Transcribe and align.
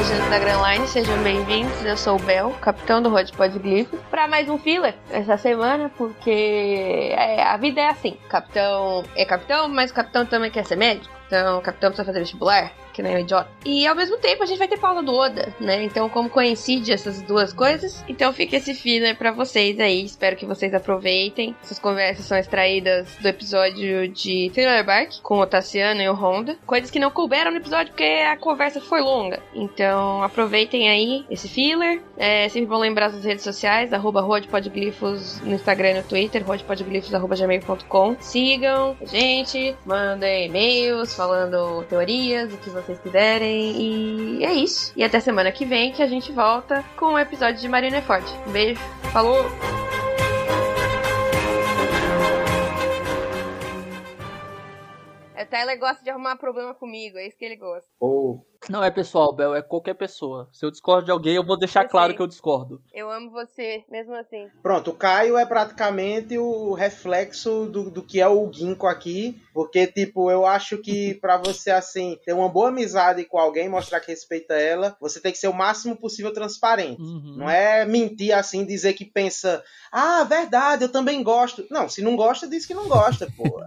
Viajando 0.00 0.30
da 0.30 0.38
Grand 0.38 0.62
Line, 0.66 0.88
sejam 0.88 1.22
bem-vindos. 1.22 1.84
Eu 1.84 1.94
sou 1.94 2.16
o 2.16 2.22
Bel, 2.22 2.52
capitão 2.62 3.02
do 3.02 3.10
Rod 3.10 3.30
Podglifo, 3.32 3.98
para 4.10 4.26
mais 4.26 4.48
um 4.48 4.56
filler 4.56 4.94
essa 5.10 5.36
semana, 5.36 5.90
porque 5.90 7.12
é, 7.14 7.42
a 7.42 7.54
vida 7.58 7.82
é 7.82 7.88
assim: 7.88 8.16
capitão 8.26 9.04
é 9.14 9.26
capitão, 9.26 9.68
mas 9.68 9.90
o 9.90 9.94
capitão 9.94 10.24
também 10.24 10.50
quer 10.50 10.64
ser 10.64 10.76
médico, 10.76 11.14
então 11.26 11.58
o 11.58 11.60
capitão 11.60 11.90
precisa 11.90 12.06
fazer 12.06 12.20
vestibular 12.20 12.72
que 13.02 13.20
idiota. 13.20 13.50
E 13.64 13.86
ao 13.86 13.94
mesmo 13.94 14.18
tempo 14.18 14.42
a 14.42 14.46
gente 14.46 14.58
vai 14.58 14.68
ter 14.68 14.78
Paula 14.78 15.02
do 15.02 15.14
Oda, 15.14 15.54
né? 15.60 15.82
Então, 15.82 16.08
como 16.08 16.28
coincide 16.28 16.92
essas 16.92 17.22
duas 17.22 17.52
coisas, 17.52 18.04
então 18.08 18.32
fica 18.32 18.56
esse 18.56 18.74
filler 18.74 19.16
para 19.16 19.32
vocês 19.32 19.78
aí. 19.78 20.04
Espero 20.04 20.36
que 20.36 20.46
vocês 20.46 20.72
aproveitem. 20.74 21.54
Essas 21.62 21.78
conversas 21.78 22.24
são 22.26 22.38
extraídas 22.38 23.16
do 23.20 23.28
episódio 23.28 24.08
de 24.08 24.50
Thriller 24.54 24.84
Bark 24.84 25.20
com 25.22 25.38
o 25.38 25.46
Tassiano 25.46 26.00
e 26.00 26.08
o 26.08 26.14
Honda. 26.14 26.56
Coisas 26.66 26.90
que 26.90 26.98
não 26.98 27.10
couberam 27.10 27.50
no 27.50 27.58
episódio 27.58 27.92
porque 27.92 28.04
a 28.04 28.36
conversa 28.36 28.80
foi 28.80 29.00
longa. 29.00 29.40
Então, 29.54 30.22
aproveitem 30.22 30.88
aí 30.88 31.24
esse 31.30 31.48
filler. 31.48 32.00
É 32.16 32.48
sempre 32.48 32.68
bom 32.68 32.78
lembrar 32.78 33.06
as 33.06 33.24
redes 33.24 33.44
sociais, 33.44 33.92
arroba 33.92 34.20
no 34.20 35.54
Instagram 35.54 35.90
e 35.90 35.94
no 35.94 36.02
Twitter, 36.02 36.46
rodpodglifos.gmail.com. 36.46 38.16
Sigam 38.20 38.96
a 39.00 39.04
gente, 39.04 39.74
mandem 39.84 40.46
e-mails 40.46 41.14
falando 41.14 41.84
teorias, 41.84 42.52
o 42.52 42.56
que 42.58 42.70
vocês 42.70 42.89
quiserem. 42.98 44.38
E 44.38 44.44
é 44.44 44.52
isso. 44.52 44.92
E 44.96 45.04
até 45.04 45.20
semana 45.20 45.52
que 45.52 45.64
vem 45.64 45.92
que 45.92 46.02
a 46.02 46.06
gente 46.06 46.32
volta 46.32 46.84
com 46.96 47.06
o 47.06 47.12
um 47.12 47.18
episódio 47.18 47.60
de 47.60 47.68
Marineford. 47.68 48.26
Um 48.46 48.52
beijo. 48.52 48.80
Falou! 49.12 49.44
O 55.40 55.46
Tyler 55.50 55.78
gosta 55.78 56.04
de 56.04 56.10
arrumar 56.10 56.36
problema 56.36 56.74
comigo, 56.74 57.18
é 57.18 57.26
isso 57.26 57.36
que 57.36 57.44
ele 57.44 57.56
gosta. 57.56 57.88
Oh. 57.98 58.38
Não 58.68 58.84
é 58.84 58.90
pessoal, 58.90 59.32
Bel, 59.32 59.54
é 59.54 59.62
qualquer 59.62 59.94
pessoa. 59.94 60.48
Se 60.52 60.64
eu 60.64 60.70
discordo 60.70 61.06
de 61.06 61.10
alguém, 61.10 61.34
eu 61.34 61.44
vou 61.44 61.58
deixar 61.58 61.84
eu 61.84 61.88
claro 61.88 62.08
sei. 62.08 62.16
que 62.16 62.22
eu 62.22 62.26
discordo. 62.26 62.82
Eu 62.92 63.10
amo 63.10 63.30
você, 63.30 63.84
mesmo 63.90 64.14
assim. 64.14 64.48
Pronto, 64.62 64.90
o 64.90 64.94
Caio 64.94 65.38
é 65.38 65.46
praticamente 65.46 66.36
o 66.36 66.74
reflexo 66.74 67.66
do, 67.66 67.90
do 67.90 68.02
que 68.02 68.20
é 68.20 68.28
o 68.28 68.52
Ginkgo 68.52 68.86
aqui. 68.86 69.40
Porque, 69.54 69.86
tipo, 69.86 70.30
eu 70.30 70.46
acho 70.46 70.78
que 70.78 71.14
para 71.14 71.36
você, 71.38 71.70
assim, 71.70 72.18
ter 72.24 72.32
uma 72.32 72.48
boa 72.48 72.68
amizade 72.68 73.24
com 73.24 73.38
alguém, 73.38 73.68
mostrar 73.68 74.00
que 74.00 74.10
respeita 74.10 74.54
ela, 74.54 74.96
você 75.00 75.20
tem 75.20 75.32
que 75.32 75.38
ser 75.38 75.48
o 75.48 75.54
máximo 75.54 75.96
possível 75.96 76.32
transparente. 76.32 77.00
Uhum. 77.00 77.36
Não 77.38 77.50
é 77.50 77.84
mentir 77.84 78.32
assim, 78.32 78.64
dizer 78.64 78.92
que 78.92 79.04
pensa, 79.04 79.64
ah, 79.90 80.22
verdade, 80.24 80.84
eu 80.84 80.92
também 80.92 81.22
gosto. 81.22 81.66
Não, 81.70 81.88
se 81.88 82.02
não 82.02 82.14
gosta, 82.14 82.46
diz 82.46 82.66
que 82.66 82.74
não 82.74 82.88
gosta, 82.88 83.26
pô. 83.36 83.60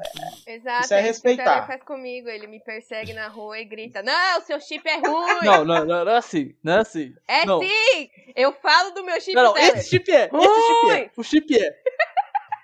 É, 0.48 0.56
Exato. 0.56 0.86
Isso 0.86 0.94
é 0.94 1.02
respeitar. 1.02 1.58
Ele 1.58 1.68
faz 1.68 1.84
comigo, 1.84 2.30
ele 2.30 2.48
me 2.48 2.60
persegue 2.60 3.14
na 3.14 3.28
rua 3.28 3.60
e 3.60 3.66
grita, 3.66 4.02
não, 4.02 4.42
seu 4.42 4.60
chip 4.60 4.83
chip 4.84 4.90
é 4.90 4.98
ruim. 4.98 5.46
Não, 5.46 5.66
não, 5.66 5.86
não, 5.86 6.06
não 6.06 6.12
é 6.12 6.18
assim. 6.18 6.54
Não 6.62 6.74
é 6.74 6.80
assim. 6.80 7.16
É 7.28 7.46
não. 7.46 7.62
sim! 7.62 8.10
Eu 8.36 8.54
falo 8.54 8.92
do 8.92 9.04
meu 9.04 9.20
chip 9.22 9.34
Não, 9.34 9.54
não 9.54 9.58
esse 9.58 9.90
chip 9.90 10.12
é. 10.12 10.28
Ruim. 10.28 10.44
Esse 10.44 10.68
chip 10.68 10.92
é. 10.92 11.12
O 11.16 11.24
chip 11.24 11.58
é. 11.58 11.80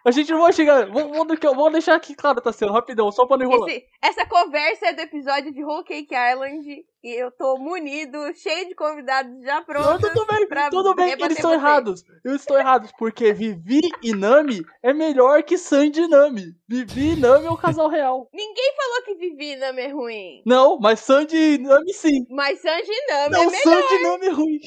A 0.05 0.11
gente 0.11 0.31
não 0.31 0.42
vai 0.42 0.53
chegar. 0.53 0.86
Vamos, 0.88 1.72
deixar 1.72 1.95
aqui 1.95 2.16
claro, 2.16 2.42
tá 2.42 2.53
sendo 2.53 2.72
rapidão, 2.72 3.11
só 3.11 3.25
pra 3.25 3.38
não 3.38 3.45
enrolar. 3.45 3.69
Esse, 3.69 3.86
essa 4.02 4.25
conversa 4.25 4.88
é 4.88 4.94
do 4.94 5.02
episódio 5.02 5.52
de 5.52 5.64
Whole 5.64 5.83
Cake 5.83 6.16
Island 6.16 6.86
e 7.03 7.22
eu 7.22 7.31
tô 7.31 7.58
munido, 7.58 8.17
cheio 8.36 8.67
de 8.67 8.75
convidados 8.75 9.44
já 9.44 9.61
prontos. 9.61 10.02
Não, 10.02 10.14
tudo 10.14 10.25
bem, 10.25 10.47
tudo 10.70 10.95
bem 10.95 11.17
que 11.17 11.23
eles 11.23 11.38
estão 11.38 11.53
errados. 11.53 12.03
Eu 12.23 12.36
estou 12.36 12.58
errado, 12.58 12.89
porque 12.97 13.33
Vivi 13.33 13.81
e 14.02 14.14
Nami 14.14 14.66
é 14.83 14.94
melhor 14.94 15.44
que 15.44 15.58
Sandy 15.58 16.02
e 16.02 16.08
Nami. 16.08 16.55
Vivi 16.67 17.14
e 17.14 17.16
Nami 17.16 17.45
é 17.45 17.52
o 17.52 17.58
casal 17.58 17.88
real. 17.89 18.30
Ninguém 18.33 18.73
falou 18.75 19.03
que 19.03 19.16
Vivi 19.16 19.54
e 19.54 19.55
Nami 19.58 19.81
é 19.81 19.89
ruim. 19.89 20.43
Não, 20.45 20.80
mas 20.80 20.99
Sandy 21.02 21.37
e 21.37 21.58
Nami 21.58 21.93
sim. 21.93 22.26
Mas 22.30 22.61
Sandy 22.61 22.89
e 22.89 23.14
Nami 23.14 23.31
não, 23.31 23.43
é 23.43 23.45
melhor. 23.45 23.66
Não, 23.66 23.81
Sandy 23.81 23.95
e 23.95 24.04
Nami 24.04 24.26
é 24.26 24.31
ruim. 24.31 24.60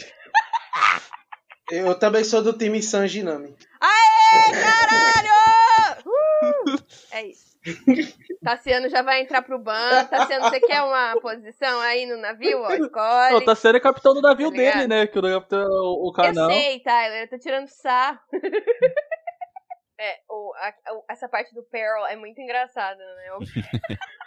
Eu 1.71 1.99
também 1.99 2.23
sou 2.23 2.43
do 2.43 2.53
time 2.53 2.83
Sanji 2.83 3.21
e 3.21 3.23
Nami. 3.23 3.57
Aê, 3.83 4.53
caralho! 4.53 5.33
Uh! 6.07 6.83
É 7.13 7.27
isso. 7.27 7.53
Tassiano 8.43 8.89
já 8.89 9.03
vai 9.03 9.21
entrar 9.21 9.43
pro 9.43 9.59
banco. 9.59 10.09
Tassiano, 10.09 10.49
você 10.49 10.61
quer 10.61 10.81
uma 10.83 11.15
posição 11.21 11.81
aí 11.81 12.07
no 12.07 12.17
navio? 12.17 12.63
Ó, 12.63 12.73
escolhe. 12.73 13.35
O 13.37 13.45
Tassiano 13.45 13.77
é 13.77 13.81
capitão 13.81 14.15
do 14.15 14.23
navio 14.23 14.51
tá 14.51 14.57
dele, 14.57 14.89
né? 14.89 15.07
Que 15.07 15.19
o 15.19 15.23
capitão 15.23 15.61
o, 15.61 16.09
o 16.09 16.13
canal. 16.13 16.51
Eu 16.51 16.57
sei, 16.57 16.81
Tyler. 16.81 17.23
Eu 17.25 17.29
tô 17.29 17.39
tirando 17.39 17.69
sarro. 17.69 18.19
É, 20.03 20.19
o, 20.29 20.53
a, 20.57 20.75
essa 21.11 21.29
parte 21.29 21.55
do 21.55 21.63
Pearl 21.63 22.05
é 22.07 22.17
muito 22.17 22.41
engraçada, 22.41 22.99
né? 22.99 23.29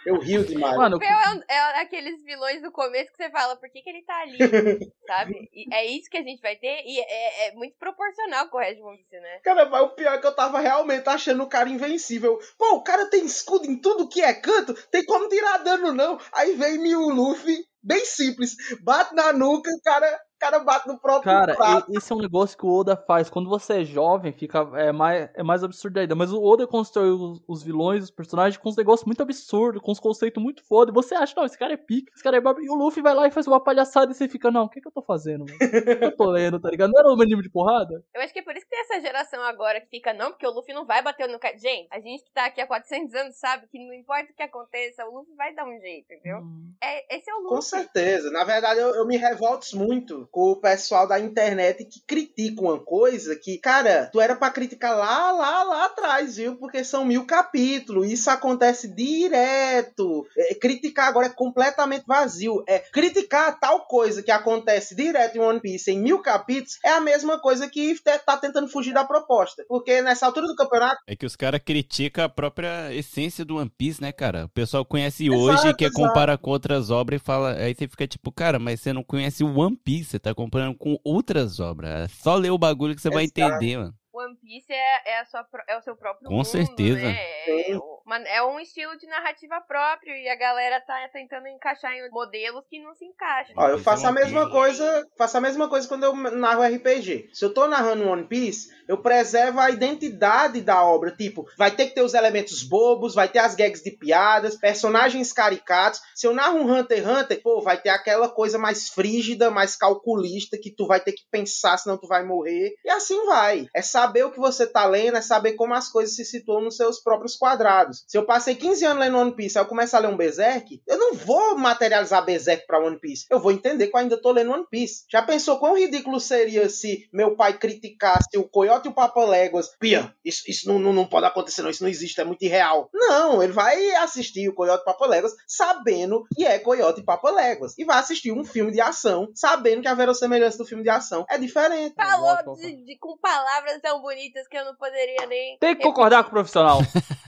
Eu 0.06 0.18
rio 0.24 0.42
demais. 0.42 0.74
Mano, 0.74 0.96
o 0.96 0.98
Pearl 0.98 1.20
é, 1.20 1.34
um, 1.34 1.42
é, 1.46 1.80
aqueles 1.82 2.24
vilões 2.24 2.62
do 2.62 2.72
começo 2.72 3.12
que 3.12 3.18
você 3.18 3.28
fala, 3.30 3.56
por 3.56 3.68
que, 3.68 3.82
que 3.82 3.90
ele 3.90 4.02
tá 4.02 4.16
ali? 4.22 4.38
sabe? 5.06 5.50
E 5.52 5.74
é 5.74 5.84
isso 5.84 6.08
que 6.08 6.16
a 6.16 6.22
gente 6.22 6.40
vai 6.40 6.56
ter 6.56 6.82
e 6.82 6.98
é, 6.98 7.48
é 7.48 7.52
muito 7.52 7.76
proporcional 7.78 8.48
com 8.48 8.56
o 8.56 8.60
Red 8.60 8.80
One 8.80 8.96
Piece, 8.96 9.20
né? 9.20 9.40
Cara, 9.44 9.66
mas 9.66 9.82
o 9.82 9.90
pior 9.90 10.14
é 10.14 10.18
que 10.18 10.26
eu 10.26 10.34
tava 10.34 10.60
realmente 10.60 11.06
achando 11.10 11.42
o 11.42 11.48
cara 11.48 11.68
invencível. 11.68 12.38
Pô, 12.56 12.76
o 12.76 12.82
cara 12.82 13.10
tem 13.10 13.26
escudo 13.26 13.66
em 13.66 13.78
tudo 13.78 14.08
que 14.08 14.22
é 14.22 14.32
canto, 14.32 14.72
tem 14.88 15.04
como 15.04 15.28
tirar 15.28 15.58
dano 15.58 15.92
não. 15.92 16.18
Aí 16.32 16.54
vem 16.54 16.78
Mil 16.78 17.00
Luffy, 17.00 17.54
bem 17.82 18.02
simples, 18.06 18.56
bate 18.80 19.14
na 19.14 19.30
nuca, 19.30 19.70
o 19.70 19.82
cara 19.82 20.06
o 20.08 20.25
cara 20.50 20.58
bate 20.60 20.88
no 20.88 20.98
próprio 20.98 21.32
Cara, 21.32 21.54
prato. 21.54 21.92
esse 21.96 22.12
é 22.12 22.16
um 22.16 22.20
negócio 22.20 22.56
que 22.56 22.64
o 22.64 22.72
Oda 22.72 22.96
faz. 22.96 23.28
Quando 23.28 23.48
você 23.48 23.80
é 23.80 23.84
jovem, 23.84 24.32
fica 24.32 24.68
é 24.74 24.92
mais, 24.92 25.28
é 25.34 25.42
mais 25.42 25.64
absurdo 25.64 25.98
ainda. 25.98 26.14
Mas 26.14 26.32
o 26.32 26.42
Oda 26.42 26.66
constrói 26.66 27.10
os, 27.10 27.42
os 27.46 27.62
vilões, 27.62 28.04
os 28.04 28.10
personagens 28.10 28.56
com 28.56 28.68
uns 28.68 28.76
negócios 28.76 29.06
muito 29.06 29.22
absurdos, 29.22 29.82
com 29.82 29.92
uns 29.92 30.00
conceitos 30.00 30.42
muito 30.42 30.64
foda. 30.64 30.90
E 30.90 30.94
você 30.94 31.14
acha, 31.14 31.34
não, 31.36 31.44
esse 31.44 31.58
cara 31.58 31.74
é 31.74 31.76
pica, 31.76 32.12
esse 32.14 32.22
cara 32.22 32.36
é 32.36 32.40
babi. 32.40 32.64
E 32.64 32.70
o 32.70 32.74
Luffy 32.74 33.02
vai 33.02 33.14
lá 33.14 33.26
e 33.26 33.30
faz 33.30 33.46
uma 33.46 33.62
palhaçada 33.62 34.12
e 34.12 34.14
você 34.14 34.28
fica, 34.28 34.50
não, 34.50 34.64
o 34.64 34.68
que, 34.68 34.80
que 34.80 34.88
eu 34.88 34.92
tô 34.92 35.02
fazendo, 35.02 35.44
mano? 35.44 35.56
O 35.56 35.98
que 35.98 36.04
eu 36.04 36.16
tô 36.16 36.30
lendo, 36.30 36.60
tá 36.60 36.70
ligado? 36.70 36.92
Não 36.92 37.00
era 37.00 37.08
um 37.08 37.20
anime 37.20 37.42
de 37.42 37.50
porrada? 37.50 38.02
Eu 38.14 38.20
acho 38.22 38.32
que 38.32 38.38
é 38.38 38.42
por 38.42 38.54
isso 38.54 38.64
que 38.64 38.70
tem 38.70 38.80
essa 38.80 39.00
geração 39.00 39.42
agora 39.42 39.80
que 39.80 39.88
fica, 39.88 40.12
não, 40.12 40.30
porque 40.30 40.46
o 40.46 40.50
Luffy 40.50 40.74
não 40.74 40.86
vai 40.86 41.02
bater 41.02 41.28
no 41.28 41.38
cara. 41.38 41.56
Gente, 41.58 41.88
a 41.90 42.00
gente 42.00 42.24
que 42.24 42.32
tá 42.32 42.46
aqui 42.46 42.60
há 42.60 42.66
400 42.66 43.14
anos 43.14 43.36
sabe 43.36 43.66
que 43.68 43.78
não 43.78 43.94
importa 43.94 44.32
o 44.32 44.34
que 44.34 44.42
aconteça, 44.42 45.04
o 45.04 45.18
Luffy 45.18 45.34
vai 45.34 45.54
dar 45.54 45.66
um 45.66 45.78
jeito, 45.78 46.12
entendeu? 46.12 46.38
Hum. 46.38 46.72
É, 46.82 47.16
esse 47.16 47.30
é 47.30 47.34
o 47.34 47.38
Luffy. 47.38 47.56
Com 47.56 47.62
certeza. 47.62 48.30
Na 48.30 48.44
verdade, 48.44 48.80
eu, 48.80 48.94
eu 48.94 49.06
me 49.06 49.16
revolto 49.16 49.76
muito 49.76 50.28
com 50.30 50.35
o 50.36 50.54
pessoal 50.54 51.08
da 51.08 51.18
internet 51.18 51.82
que 51.86 51.98
critica 52.06 52.60
uma 52.60 52.78
coisa 52.78 53.34
que, 53.34 53.56
cara, 53.56 54.10
tu 54.12 54.20
era 54.20 54.36
para 54.36 54.52
criticar 54.52 54.94
lá, 54.94 55.32
lá, 55.32 55.62
lá 55.62 55.86
atrás, 55.86 56.36
viu? 56.36 56.56
Porque 56.56 56.84
são 56.84 57.06
mil 57.06 57.24
capítulos. 57.24 58.12
Isso 58.12 58.28
acontece 58.28 58.86
direto. 58.86 60.26
É, 60.36 60.54
criticar 60.54 61.08
agora 61.08 61.28
é 61.28 61.30
completamente 61.30 62.04
vazio. 62.06 62.62
É 62.68 62.80
criticar 62.80 63.58
tal 63.58 63.86
coisa 63.86 64.22
que 64.22 64.30
acontece 64.30 64.94
direto 64.94 65.36
em 65.36 65.40
One 65.40 65.58
Piece 65.58 65.90
em 65.90 65.98
mil 65.98 66.20
capítulos 66.20 66.78
é 66.84 66.90
a 66.90 67.00
mesma 67.00 67.40
coisa 67.40 67.66
que 67.66 67.96
tá 68.26 68.36
tentando 68.36 68.68
fugir 68.68 68.92
da 68.92 69.06
proposta. 69.06 69.64
Porque 69.66 70.02
nessa 70.02 70.26
altura 70.26 70.48
do 70.48 70.54
campeonato. 70.54 71.00
É 71.06 71.16
que 71.16 71.24
os 71.24 71.34
caras 71.34 71.62
criticam 71.64 72.22
a 72.22 72.28
própria 72.28 72.92
essência 72.92 73.42
do 73.42 73.56
One 73.56 73.72
Piece, 73.74 74.02
né, 74.02 74.12
cara? 74.12 74.44
O 74.44 74.50
pessoal 74.50 74.84
conhece 74.84 75.30
hoje, 75.30 75.72
quer 75.72 75.90
comparar 75.92 76.36
com 76.36 76.50
outras 76.50 76.90
obras 76.90 77.22
e 77.22 77.24
fala. 77.24 77.54
Aí 77.54 77.74
você 77.74 77.88
fica 77.88 78.06
tipo, 78.06 78.30
cara, 78.30 78.58
mas 78.58 78.82
você 78.82 78.92
não 78.92 79.02
conhece 79.02 79.42
o 79.42 79.58
One 79.58 79.76
Piece, 79.82 80.15
você 80.16 80.20
tá 80.20 80.34
comparando 80.34 80.76
com 80.76 80.98
outras 81.04 81.60
obras. 81.60 81.90
É 81.90 82.08
só 82.08 82.34
ler 82.34 82.50
o 82.50 82.58
bagulho 82.58 82.94
que 82.94 83.02
você 83.02 83.10
vai 83.10 83.24
entender, 83.24 83.76
mano. 83.76 83.94
One 84.12 84.34
Piece 84.36 84.72
é, 84.72 85.10
é, 85.10 85.20
a 85.20 85.24
sua, 85.26 85.46
é 85.68 85.76
o 85.76 85.82
seu 85.82 85.94
próprio 85.94 86.28
Com 86.28 86.36
mundo, 86.36 86.46
certeza. 86.46 87.02
Né? 87.02 87.18
É, 87.48 88.36
é, 88.36 88.42
um 88.42 88.60
estilo 88.60 88.96
de 88.96 89.06
narrativa 89.06 89.60
próprio 89.66 90.14
e 90.14 90.28
a 90.28 90.36
galera 90.36 90.80
tá 90.80 91.08
tentando 91.12 91.48
encaixar 91.48 91.92
em 91.92 92.08
modelos 92.10 92.64
que 92.68 92.80
não 92.82 92.94
se 92.94 93.04
encaixam. 93.04 93.54
Ó, 93.56 93.68
eu 93.68 93.78
faço 93.78 94.06
a 94.06 94.12
mesma 94.12 94.50
coisa, 94.50 95.06
faço 95.16 95.36
a 95.36 95.40
mesma 95.40 95.68
coisa 95.68 95.88
quando 95.88 96.04
eu 96.04 96.14
narro 96.14 96.62
RPG. 96.62 97.30
Se 97.32 97.44
eu 97.44 97.52
tô 97.52 97.66
narrando 97.66 98.08
One 98.08 98.26
Piece, 98.26 98.68
eu 98.88 98.98
preservo 98.98 99.60
a 99.60 99.70
identidade 99.70 100.60
da 100.60 100.84
obra, 100.84 101.10
tipo, 101.10 101.46
vai 101.58 101.70
ter 101.70 101.86
que 101.86 101.94
ter 101.94 102.02
os 102.02 102.14
elementos 102.14 102.62
bobos, 102.62 103.14
vai 103.14 103.28
ter 103.28 103.40
as 103.40 103.54
gags 103.54 103.82
de 103.82 103.90
piadas, 103.90 104.56
personagens 104.56 105.32
caricatos. 105.32 106.00
Se 106.14 106.26
eu 106.26 106.34
narro 106.34 106.58
um 106.58 106.72
Hunter 106.72 106.98
x 106.98 107.06
Hunter, 107.06 107.42
pô, 107.42 107.60
vai 107.60 107.80
ter 107.80 107.90
aquela 107.90 108.28
coisa 108.28 108.58
mais 108.58 108.88
frígida, 108.88 109.50
mais 109.50 109.76
calculista 109.76 110.58
que 110.58 110.70
tu 110.70 110.86
vai 110.86 111.00
ter 111.00 111.12
que 111.12 111.24
pensar, 111.30 111.76
senão 111.78 111.98
tu 111.98 112.06
vai 112.06 112.24
morrer. 112.24 112.74
E 112.84 112.90
assim 112.90 113.24
vai. 113.26 113.66
É 113.74 113.82
saber 113.82 114.24
o 114.24 114.30
que 114.30 114.38
você 114.38 114.66
tá 114.66 114.84
lendo, 114.86 115.16
é 115.16 115.22
saber 115.22 115.54
como 115.54 115.74
as 115.74 115.88
coisas 115.88 116.14
se 116.14 116.24
situam 116.24 116.62
nos 116.62 116.76
seus 116.76 117.00
próprios 117.00 117.35
quadrados. 117.36 118.04
Se 118.06 118.16
eu 118.16 118.24
passei 118.24 118.54
15 118.54 118.84
anos 118.84 119.00
lendo 119.00 119.18
One 119.18 119.34
Piece, 119.34 119.58
aí 119.58 119.64
eu 119.64 119.68
começo 119.68 119.96
a 119.96 119.98
ler 119.98 120.08
um 120.08 120.16
Berserk, 120.16 120.82
eu 120.86 120.98
não 120.98 121.14
vou 121.14 121.56
materializar 121.56 122.24
Berserk 122.24 122.66
pra 122.66 122.78
One 122.78 122.98
Piece. 122.98 123.26
Eu 123.30 123.40
vou 123.40 123.52
entender 123.52 123.88
que 123.88 123.96
eu 123.96 124.00
ainda 124.00 124.20
tô 124.20 124.32
lendo 124.32 124.52
One 124.52 124.66
Piece. 124.70 125.04
Já 125.10 125.22
pensou 125.22 125.58
quão 125.58 125.76
ridículo 125.76 126.20
seria 126.20 126.68
se 126.68 127.08
meu 127.12 127.36
pai 127.36 127.58
criticasse 127.58 128.36
o 128.36 128.48
Coyote 128.48 128.88
e 128.88 128.90
o 128.90 128.94
Papa 128.94 129.24
Léguas? 129.24 129.70
Pia, 129.78 130.14
isso, 130.24 130.42
isso 130.48 130.68
não, 130.68 130.78
não, 130.78 130.92
não 130.92 131.06
pode 131.06 131.26
acontecer, 131.26 131.62
não. 131.62 131.70
Isso 131.70 131.82
não 131.82 131.90
existe, 131.90 132.20
é 132.20 132.24
muito 132.24 132.42
irreal. 132.42 132.88
Não, 132.92 133.42
ele 133.42 133.52
vai 133.52 133.94
assistir 133.96 134.48
o 134.48 134.54
Coyote 134.54 134.82
e 134.82 134.84
Papa 134.84 135.06
Léguas 135.06 135.34
sabendo 135.46 136.24
que 136.34 136.44
é 136.44 136.58
Coyote 136.58 137.00
e 137.00 137.04
Papa 137.04 137.30
Léguas. 137.30 137.74
E 137.78 137.84
vai 137.84 137.98
assistir 137.98 138.32
um 138.32 138.44
filme 138.44 138.72
de 138.72 138.80
ação 138.80 139.28
sabendo 139.34 139.82
que 139.82 139.88
a 139.88 139.94
verossemelhança 139.94 140.58
do 140.58 140.64
filme 140.64 140.82
de 140.82 140.90
ação 140.90 141.24
é 141.28 141.38
diferente. 141.38 141.94
Falou 141.94 142.56
de, 142.56 142.84
de, 142.84 142.98
com 142.98 143.16
palavras 143.18 143.80
tão 143.80 144.00
bonitas 144.00 144.46
que 144.48 144.56
eu 144.56 144.64
não 144.64 144.74
poderia 144.76 145.26
nem. 145.26 145.58
Tem 145.58 145.76
que 145.76 145.82
concordar 145.82 146.22
com 146.24 146.30
o 146.30 146.32
profissional. 146.32 146.80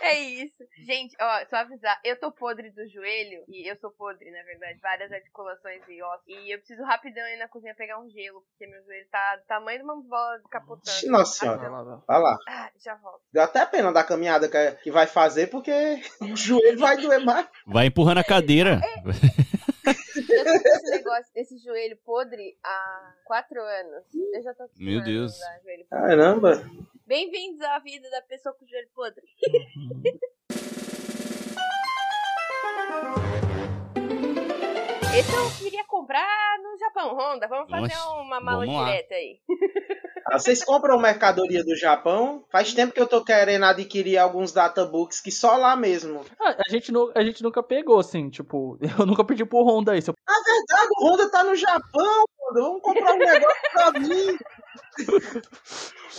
É 0.00 0.18
isso. 0.20 0.64
Gente, 0.84 1.16
ó, 1.20 1.46
só 1.48 1.56
avisar, 1.56 1.98
eu 2.04 2.18
tô 2.18 2.30
podre 2.30 2.70
do 2.70 2.86
joelho, 2.88 3.42
e 3.48 3.68
eu 3.68 3.76
sou 3.76 3.90
podre, 3.90 4.30
na 4.30 4.42
verdade, 4.42 4.78
várias 4.80 5.10
articulações 5.10 5.82
e 5.88 6.02
ossos. 6.02 6.24
E 6.26 6.54
eu 6.54 6.58
preciso 6.58 6.82
rapidão 6.84 7.26
ir 7.26 7.38
na 7.38 7.48
cozinha 7.48 7.74
pegar 7.74 7.98
um 7.98 8.08
gelo, 8.10 8.42
porque 8.42 8.66
meu 8.70 8.82
joelho 8.84 9.06
tá 9.10 9.36
do 9.36 9.46
tamanho 9.46 9.78
de 9.78 9.84
uma 9.84 10.00
bola 10.02 10.40
capotando. 10.50 11.10
Nossa 11.10 11.38
senhora. 11.38 12.02
Vai 12.06 12.20
lá. 12.20 12.38
Ah, 12.48 12.70
já 12.84 12.94
volto. 12.96 13.20
Deu 13.32 13.42
até 13.42 13.64
pena 13.66 13.92
da 13.92 14.04
caminhada 14.04 14.48
que, 14.76 14.90
vai 14.90 15.06
fazer, 15.06 15.48
porque 15.48 15.72
o 16.20 16.36
joelho 16.36 16.78
vai 16.78 16.96
doer 16.96 17.24
mais. 17.24 17.48
Vai 17.66 17.86
empurrando 17.86 18.18
a 18.18 18.24
cadeira. 18.24 18.80
Eu 19.86 20.44
tô 20.44 20.62
com 20.62 20.68
esse 20.68 20.90
negócio 20.90 21.32
desse 21.32 21.58
joelho 21.58 21.96
podre 22.04 22.58
há 22.64 23.14
quatro 23.24 23.60
anos. 23.60 24.04
Eu 24.34 24.42
já 24.42 24.52
tô 24.54 24.64
Meu 24.76 25.02
Deus. 25.02 25.38
Caramba. 25.88 26.62
Bem-vindos 27.06 27.60
à 27.62 27.78
vida 27.78 28.10
da 28.10 28.20
pessoa 28.22 28.54
com 28.54 28.66
joelho 28.66 28.88
podre. 28.94 29.22
Esse 35.18 35.34
eu 35.34 35.50
queria 35.58 35.84
comprar 35.84 36.58
no 36.62 36.76
Japão, 36.78 37.16
Honda. 37.16 37.48
Vamos 37.48 37.70
fazer 37.70 37.86
Oxe, 37.86 38.08
uma 38.20 38.38
mala 38.40 38.66
lá. 38.66 38.84
direta 38.84 39.14
aí. 39.14 39.38
Ah, 40.26 40.38
Vocês 40.38 40.62
compram 40.62 40.98
mercadoria 40.98 41.64
do 41.64 41.74
Japão? 41.74 42.44
Faz 42.52 42.74
tempo 42.74 42.92
que 42.92 43.00
eu 43.00 43.06
tô 43.06 43.24
querendo 43.24 43.64
adquirir 43.64 44.18
alguns 44.18 44.52
databooks 44.52 45.20
que 45.20 45.30
só 45.30 45.56
lá 45.56 45.74
mesmo. 45.74 46.22
Ah, 46.38 46.56
a, 46.66 46.70
gente 46.70 46.92
nu- 46.92 47.10
a 47.14 47.22
gente 47.24 47.42
nunca 47.42 47.62
pegou, 47.62 47.98
assim, 47.98 48.28
tipo, 48.28 48.76
eu 49.00 49.06
nunca 49.06 49.24
pedi 49.24 49.44
pro 49.46 49.62
Honda 49.64 49.96
isso. 49.96 50.12
Na 50.28 50.34
verdade, 50.34 50.88
o 50.98 51.06
Honda 51.08 51.30
tá 51.30 51.44
no 51.44 51.54
Japão, 51.56 52.24
mano. 52.52 52.66
Vamos 52.66 52.82
comprar 52.82 53.14
um 53.14 53.18
negócio 53.18 53.62
pra 53.72 53.92
mim. 53.92 54.35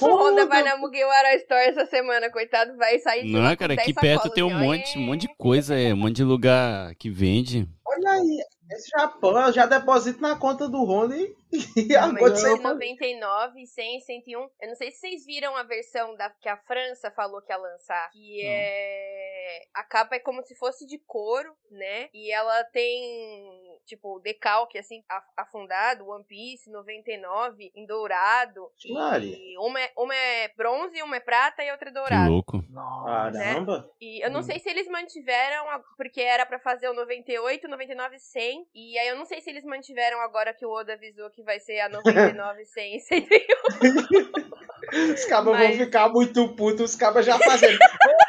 O 0.02 0.16
Honda 0.16 0.46
vai 0.46 0.64
na 0.64 0.78
Mugiwara 0.78 1.36
Store 1.38 1.70
essa 1.70 1.86
semana, 1.86 2.32
coitado, 2.32 2.76
vai 2.78 3.00
sair 3.00 3.24
de 3.24 3.32
Não 3.32 3.48
é, 3.48 3.56
cara? 3.56 3.76
10 3.76 3.82
Aqui 3.82 3.94
perto 3.94 4.30
tem 4.30 4.44
um 4.44 4.54
monte, 4.54 4.98
um 4.98 5.02
monte 5.02 5.22
de 5.22 5.36
coisa, 5.36 5.78
é, 5.78 5.94
um 5.94 5.98
monte 5.98 6.18
de 6.18 6.24
lugar 6.24 6.94
que 6.96 7.10
vende. 7.10 7.68
Olha 7.86 8.12
aí, 8.12 8.40
esse 8.72 8.90
Japão, 8.90 9.40
eu 9.40 9.54
já 9.54 9.66
deposito 9.66 10.22
na 10.22 10.36
conta 10.36 10.68
do 10.68 10.84
Honda 10.84 11.16
e, 11.16 11.34
e 11.78 11.96
aconteceu. 11.96 12.56
esse 12.56 12.64
99, 12.64 13.66
100, 13.66 14.02
101. 14.02 14.40
Eu 14.62 14.68
não 14.68 14.76
sei 14.76 14.92
se 14.92 15.00
vocês 15.00 15.26
viram 15.26 15.56
a 15.56 15.64
versão 15.64 16.16
da, 16.16 16.30
que 16.30 16.50
a 16.50 16.58
França 16.58 17.10
falou 17.12 17.42
que 17.42 17.52
ia 17.52 17.58
lançar. 17.58 18.10
Que 18.12 18.44
Não. 18.44 18.50
é. 18.50 19.62
A 19.74 19.84
capa 19.84 20.16
é 20.16 20.20
como 20.20 20.44
se 20.44 20.54
fosse 20.56 20.86
de 20.86 21.00
couro, 21.00 21.56
né? 21.72 22.10
E 22.14 22.32
ela 22.32 22.64
tem, 22.66 23.67
tipo, 23.88 24.20
decalque, 24.20 24.78
assim, 24.78 25.02
afundado, 25.36 26.08
One 26.08 26.24
Piece 26.26 26.70
99, 26.70 27.72
em 27.74 27.86
dourado. 27.86 28.70
E 28.84 29.58
uma 29.58 29.82
é, 29.82 29.92
uma 29.98 30.14
é 30.16 30.50
bronze, 30.56 31.02
uma 31.02 31.16
é 31.16 31.20
prata 31.20 31.64
e 31.64 31.72
outra 31.72 31.90
é 31.90 31.92
Que 31.94 31.98
dourado. 32.00 32.30
louco. 32.30 32.64
Nossa. 32.70 33.32
Caramba. 33.40 33.90
E 34.00 34.24
eu 34.24 34.30
não 34.30 34.42
Hum. 34.42 34.44
sei 34.44 34.60
se 34.60 34.70
eles 34.70 34.88
mantiveram, 34.88 35.70
a- 35.70 35.82
porque 35.96 36.22
era 36.22 36.46
pra 36.46 36.60
fazer 36.60 36.90
o 36.90 36.94
98, 36.94 37.68
99, 37.68 38.20
100. 38.20 38.68
E 38.76 39.00
aí 39.00 39.08
eu 39.08 39.16
não 39.16 39.26
sei 39.26 39.42
se 39.42 39.50
eles 39.50 39.64
mantiveram 39.64 40.20
agora 40.22 40.54
que 40.54 40.66
o 40.66 40.70
Oda 40.72 40.94
avisou 40.94 41.30
que 41.32 41.42
vai 41.42 41.60
ser 41.60 41.80
a 41.80 41.90
99, 41.90 42.66
100 42.66 42.96
e 42.96 43.00
101. 43.00 43.28
Os 45.14 45.26
cabas 45.26 45.54
Mas- 45.58 45.76
vão 45.76 45.86
ficar 45.86 46.10
muito 46.10 46.56
putos, 46.56 46.92
os 46.92 46.96
cabas 46.96 47.26
já 47.26 47.38
fazendo. 47.40 47.78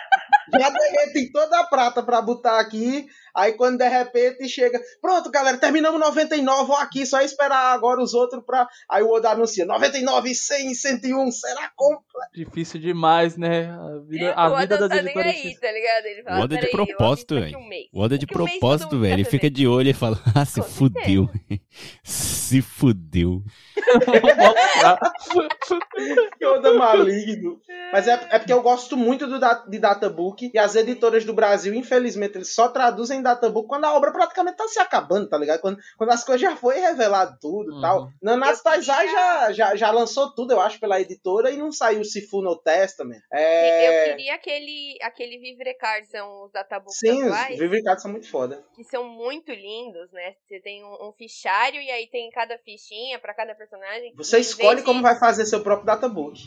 já 0.59 0.71
derretem 0.71 1.31
toda 1.33 1.61
a 1.61 1.65
prata 1.65 2.03
pra 2.03 2.21
botar 2.23 2.59
aqui. 2.61 3.07
Aí 3.35 3.53
quando 3.53 3.79
de 3.79 3.89
repente 3.89 4.49
chega. 4.49 4.81
Pronto, 5.01 5.31
galera, 5.31 5.59
terminamos 5.59 6.01
99, 6.01 6.73
ó 6.73 6.77
aqui, 6.81 7.07
só 7.07 7.21
esperar 7.21 7.73
agora 7.75 8.03
os 8.03 8.13
outros 8.15 8.43
pra. 8.45 8.67
Aí 8.91 9.03
o 9.03 9.11
Oda 9.13 9.31
anuncia: 9.31 9.65
99, 9.65 10.35
100, 10.35 10.75
101, 10.75 11.31
será 11.31 11.71
compra? 11.77 12.03
Difícil 12.35 12.81
demais, 12.81 13.37
né? 13.37 13.71
A 13.71 13.99
vida, 14.09 14.25
É, 14.27 14.35
a 14.37 14.49
o 14.49 14.57
vida 14.57 14.75
Oda 14.75 14.89
das 14.89 14.89
tá 14.89 14.95
nem 15.03 15.15
editoras. 15.15 15.35
aí, 15.35 15.57
tá 15.61 15.71
ligado? 15.73 16.07
Ele 16.07 16.23
fala, 16.25 16.41
O 16.41 16.43
Oda 16.43 16.55
é 16.55 16.59
de 16.59 16.67
"Peraí, 16.67 16.81
eu 16.89 16.97
propósito, 16.97 17.35
velho. 17.37 17.59
um 17.59 17.69
mês." 17.69 17.87
O 17.93 18.01
Oda 18.01 18.15
é 18.15 18.19
de 18.19 18.25
um 18.25 18.29
propósito, 18.29 18.99
velho. 19.01 19.13
Ele 19.15 19.25
fica 19.25 19.51
de 19.51 19.69
olho 19.69 19.91
e 19.91 19.95
fala, 19.95 20.19
ah, 20.35 20.45
se 20.45 20.61
Com 20.61 20.67
fudeu. 20.67 21.29
se 22.03 22.61
fudeu. 22.63 23.43
Que 26.39 26.45
Oda 26.47 26.75
maligno. 26.75 27.61
Mas 27.93 28.07
é, 28.07 28.13
é 28.31 28.39
porque 28.39 28.53
eu 28.53 28.63
gosto 28.63 28.97
muito 28.97 29.27
do, 29.27 29.39
da- 29.39 29.65
de 29.67 29.79
Databook 29.79 30.51
e 30.53 30.59
as 30.59 30.75
editoras 30.77 31.25
do 31.25 31.33
Brasil, 31.33 31.73
infelizmente, 31.75 32.37
eles 32.37 32.55
só 32.55 32.69
traduzem 32.69 33.23
Databook 33.23 33.67
quando 33.69 33.85
a 33.85 33.95
obra 33.95 34.13
praticamente 34.13 34.57
tá 34.57 34.69
se 34.69 34.79
acabando, 34.79 35.29
tá 35.29 35.39
ligado? 35.39 35.61
Quando, 35.61 35.79
quando 35.97 36.11
as 36.11 36.23
coisas 36.25 36.41
já 36.43 36.55
foi 36.57 36.79
revelado 36.79 37.37
tudo 37.41 37.71
e 37.71 37.75
Uhum. 37.75 37.81
tal. 37.81 38.09
Nanatsu 38.23 38.61
Eu 38.61 38.65
Taizai 38.65 39.07
queria- 39.07 39.13
já, 39.21 39.53
já, 39.53 39.77
já 39.77 39.91
lançou 39.91 40.35
tudo, 40.35 40.53
eu 40.53 40.61
acho, 40.61 40.79
pela 40.79 41.01
editora 41.01 41.51
e 41.51 41.57
não 41.57 41.73
saiu 41.73 42.05
Sifu 42.05 42.43
no 42.43 42.57
Testament. 42.57 43.21
Eu 43.33 43.39
É... 43.39 44.09
queria 44.11 44.35
aquele, 44.35 44.99
aquele 45.03 45.39
Vivre 45.39 45.75
Card, 45.75 46.07
são 46.09 46.45
os 46.45 46.53
databooks 46.53 46.99
Sim, 46.99 47.25
os. 47.25 47.59
Vivre 47.59 47.83
Cards 47.83 48.03
são 48.03 48.11
muito 48.11 48.29
foda. 48.31 48.63
que 48.75 48.85
são 48.85 49.05
muito 49.09 49.51
lindos, 49.53 50.11
né? 50.13 50.35
Você 50.47 50.61
tem 50.61 50.85
um, 50.85 51.09
um 51.09 51.13
fichário 51.13 51.81
e 51.81 51.91
aí 51.91 52.07
tem 52.07 52.31
cada 52.31 52.59
fichinha 52.59 53.19
pra 53.19 53.33
cada 53.35 53.55
personagem. 53.55 54.13
Você 54.17 54.39
escolhe 54.39 54.83
como 54.83 54.99
de- 54.99 55.03
vai 55.03 55.19
fazer 55.19 55.47
seu 55.47 55.63
próprio 55.63 55.87
Databook. 55.87 56.39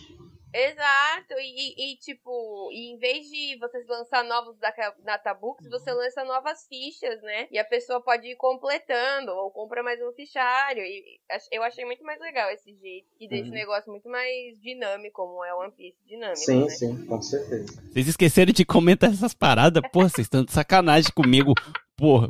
Exato, 0.54 1.34
e, 1.40 1.74
e, 1.78 1.94
e, 1.94 1.96
tipo, 1.98 2.70
e 2.72 2.94
em 2.94 2.98
vez 2.98 3.28
de 3.30 3.58
vocês 3.60 3.88
lançar 3.88 4.24
novos 4.24 4.58
data- 4.58 4.96
databooks, 5.04 5.68
você 5.70 5.92
lança 5.94 6.24
novas 6.26 6.68
fichas, 6.68 7.22
né? 7.22 7.48
E 7.52 7.58
a 7.58 7.64
pessoa 7.66 8.02
pode 8.02 8.28
ir 8.28 8.36
completando, 8.36 9.32
ou 9.32 9.52
compra 9.52 9.82
mais 9.84 10.02
um 10.02 10.12
fichário. 10.14 10.84
E 10.84 11.20
eu 11.52 11.64
achei 11.64 11.86
muito 11.86 12.04
mais 12.04 12.20
legal 12.20 12.50
esse 12.52 12.74
jeito, 12.76 13.08
que 13.18 13.28
deixa 13.28 13.46
Uhum. 13.46 13.52
o 13.52 13.56
negócio 13.56 13.92
muito 13.92 14.10
mais 14.10 14.60
dinâmico, 14.62 15.22
como 15.22 15.44
é 15.46 15.54
o 15.54 15.60
One 15.60 15.72
Piece 15.72 15.98
dinâmico. 16.06 16.38
Sim, 16.38 16.64
né? 16.64 16.70
sim, 16.70 17.06
com 17.06 17.22
certeza. 17.22 17.82
Vocês 17.92 18.08
esqueceram 18.08 18.52
de 18.52 18.66
comentar 18.66 19.10
essas 19.12 19.34
paradas? 19.34 19.82
Porra, 19.92 20.10
vocês 20.10 20.26
estão 20.26 20.44
de 20.44 20.52
sacanagem 20.52 21.12
comigo. 21.14 21.54
Porra. 22.02 22.30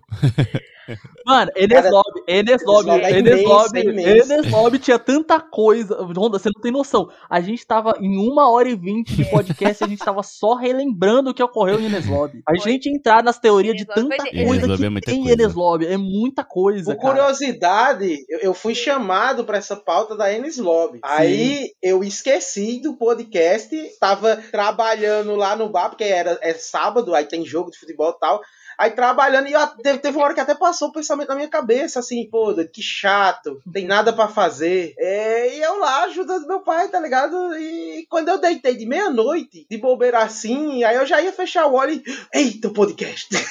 Mano, 1.26 1.50
Enes 1.56 1.90
Lobby, 1.90 2.22
Enes 2.28 2.66
Lobby, 2.66 2.90
Enes 2.90 3.44
Lobby. 3.44 3.80
Enes 3.80 4.52
Lobby 4.52 4.80
tinha 4.80 5.00
tanta 5.00 5.40
coisa. 5.40 5.96
Honda, 6.04 6.38
você 6.38 6.50
não 6.54 6.62
tem 6.62 6.74
noção. 6.74 7.10
A 7.30 7.40
gente 7.40 7.66
tava 7.66 7.94
em 8.02 8.18
uma 8.18 8.52
hora 8.52 8.68
e 8.68 8.76
vinte 8.76 9.16
de 9.16 9.24
podcast 9.24 9.82
e 9.82 9.86
a 9.86 9.88
gente 9.88 10.04
tava 10.04 10.22
só 10.24 10.56
relembrando 10.56 11.30
o 11.30 11.34
que 11.34 11.42
ocorreu 11.42 11.80
em 11.80 11.86
Enes 11.86 12.06
Lobby. 12.08 12.42
A 12.46 12.56
gente 12.58 12.90
entrar 12.90 13.24
nas 13.24 13.40
teorias 13.40 13.78
de 13.78 13.86
tanta 13.86 14.18
coisa 14.18 14.30
que 14.30 14.40
é 14.42 14.90
muita 14.90 15.06
tem 15.06 15.20
em 15.20 15.24
coisa. 15.24 15.42
Enes 15.42 15.54
Lobby. 15.54 15.86
É 15.88 15.96
muita 15.96 16.44
coisa, 16.44 16.94
Por 16.94 17.02
cara. 17.02 17.14
curiosidade, 17.14 18.26
eu, 18.42 18.54
fui 18.54 18.76
chamado 18.76 19.46
para 19.46 19.58
essa 19.58 19.78
pauta 19.78 20.18
da 20.18 20.34
Enes 20.34 20.58
Lobby. 20.58 21.00
Aí 21.04 21.70
eu 21.82 22.04
esqueci 22.04 22.82
do 22.82 22.96
podcast, 22.98 23.74
tava 24.02 24.36
trabalhando 24.52 25.36
lá 25.36 25.56
no 25.56 25.70
bar, 25.70 25.90
porque 25.90 26.04
era 26.04 26.38
é 26.42 26.54
sábado, 26.54 27.16
aí 27.16 27.24
tem 27.24 27.46
jogo 27.46 27.72
de 27.72 27.80
futebol 27.80 28.10
e 28.10 28.20
tal. 28.20 28.42
Aí 28.78 28.90
trabalhando, 28.90 29.48
e 29.48 29.54
eu- 29.54 29.61
teve, 29.68 30.00
teve 30.00 30.18
uma 30.18 30.26
hora 30.26 30.34
que 30.34 30.40
até 30.40 30.56
passou 30.56 30.90
o 30.90 30.94
pensamento 30.94 31.30
na 31.30 31.36
minha 31.36 31.48
cabeça, 31.48 32.00
assim, 32.00 32.28
pô, 32.30 32.54
que 32.66 32.82
chato, 32.82 33.62
tem 33.72 33.86
nada 33.86 34.14
pra 34.14 34.28
fazer. 34.28 34.94
É, 34.98 35.56
e 35.56 35.62
eu 35.62 35.80
lá 35.80 36.04
ajudando 36.04 36.48
meu 36.48 36.62
pai, 36.62 36.88
tá 36.90 37.00
ligado? 37.00 37.36
E 37.58 38.06
quando 38.10 38.30
eu 38.30 38.40
deitei 38.40 38.76
de 38.76 38.86
meia-noite, 38.86 39.66
de 39.70 39.78
bobeira 39.78 40.20
assim, 40.20 40.84
aí 40.84 40.96
eu 40.96 41.06
já 41.06 41.22
ia 41.22 41.32
fechar 41.34 41.68
o 41.68 41.74
olho 41.74 41.94
e. 41.94 42.04
Eita, 42.34 42.68
o 42.68 42.74
podcast! 42.74 43.30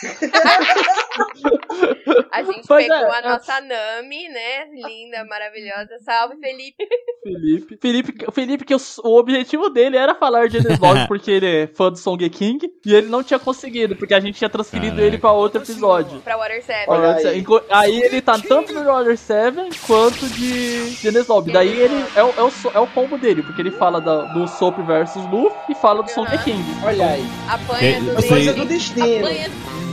A 2.33 2.43
gente 2.43 2.67
Pois 2.67 2.87
pegou 2.87 3.09
é, 3.09 3.17
a 3.17 3.19
é. 3.19 3.29
nossa 3.29 3.61
Nami, 3.61 4.29
né? 4.29 4.67
Linda, 4.73 5.25
maravilhosa. 5.25 5.99
Salve, 6.01 6.37
Felipe. 6.37 6.87
Felipe. 7.23 7.79
Felipe, 7.81 8.25
o 8.27 8.33
Felipe, 8.33 8.65
que 8.65 8.75
o, 8.75 8.79
o 9.05 9.19
objetivo 9.19 9.69
dele 9.69 9.97
era 9.97 10.15
falar 10.15 10.49
de 10.49 10.59
Enes 10.59 10.79
porque 11.09 11.31
ele 11.31 11.47
é 11.47 11.67
fã 11.67 11.91
do 11.91 11.99
Song 11.99 12.29
King 12.31 12.71
e 12.85 12.95
ele 12.95 13.09
não 13.09 13.23
tinha 13.23 13.39
conseguido, 13.39 13.97
porque 13.97 14.15
a 14.15 14.21
gente 14.21 14.39
tinha 14.39 14.49
transferido 14.49 14.97
Caraca. 14.97 15.07
ele 15.07 15.19
pra 15.19 15.33
outro 15.33 15.61
episódio. 15.61 16.00
Pra 16.25 16.37
Water 16.37 16.63
7. 16.65 16.85
Olha 16.89 17.15
aí. 17.15 17.45
aí 17.71 18.03
ele 18.03 18.21
tá 18.21 18.39
tanto 18.39 18.73
no 18.73 18.91
Order 18.91 19.17
7 19.17 19.57
quanto 19.87 20.27
de, 20.29 20.91
de 20.97 21.09
Enes 21.09 21.27
Lobby. 21.27 21.53
Daí 21.53 21.69
ele 21.81 22.05
é, 22.15 22.23
o- 22.23 22.35
é, 22.37 22.43
o, 22.43 22.53
é 22.75 22.79
o 22.81 22.87
combo 22.87 23.17
dele, 23.19 23.43
porque 23.43 23.61
ele 23.63 23.71
fala 23.71 24.01
da- 24.01 24.25
do 24.33 24.47
Soap 24.49 24.79
versus 24.87 25.25
Luffy 25.31 25.57
e 25.71 25.75
fala 25.75 26.03
do 26.03 26.11
Song 26.11 26.27
Aham. 26.29 26.39
King. 26.39 26.65
Olha 26.85 27.07
aí. 27.07 27.27
Apanha 27.49 27.97
É, 27.97 28.01
do 28.01 28.15
dente. 28.17 28.53
do 28.53 28.65
destino. 28.65 29.27
Apanha 29.27 29.49
o 29.49 29.90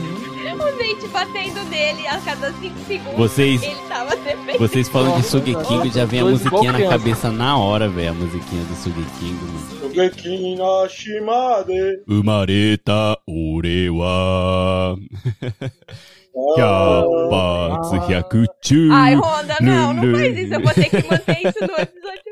dente 0.76 1.08
batendo 1.08 1.64
nele 1.70 2.06
a 2.06 2.18
cada 2.18 2.52
5 2.52 2.78
segundos. 2.86 3.16
Vocês, 3.16 3.62
Ele 3.62 3.74
tava 3.88 4.16
defendendo. 4.16 4.58
vocês 4.58 4.88
falam 4.88 5.16
de 5.18 5.26
Sugeking, 5.26 5.90
já 5.90 6.04
vem 6.04 6.20
a 6.20 6.24
musiquinha 6.24 6.72
na 6.72 6.88
cabeça 6.88 7.30
na 7.30 7.56
hora, 7.58 7.88
velho. 7.88 8.10
A 8.10 8.14
musiquinha 8.14 8.64
do 8.64 8.74
Sugeking, 8.74 9.32
mano. 9.32 9.78
Shogeki 9.98 10.56
no 10.56 10.88
Shimade. 10.88 12.02
Umareta 12.06 13.18
Urewa 13.26 14.96
Hyakuchu 18.08 18.92
Ai, 18.92 19.14
Honda, 19.16 19.56
não, 19.60 19.92
não 19.92 20.12
faz 20.12 20.38
isso. 20.38 20.54
Eu 20.54 20.60
vou 20.60 20.72
ter 20.72 20.88
que 20.88 21.08
manter 21.08 21.38
isso 21.48 21.60
no 21.60 21.82
episódio. 21.82 22.27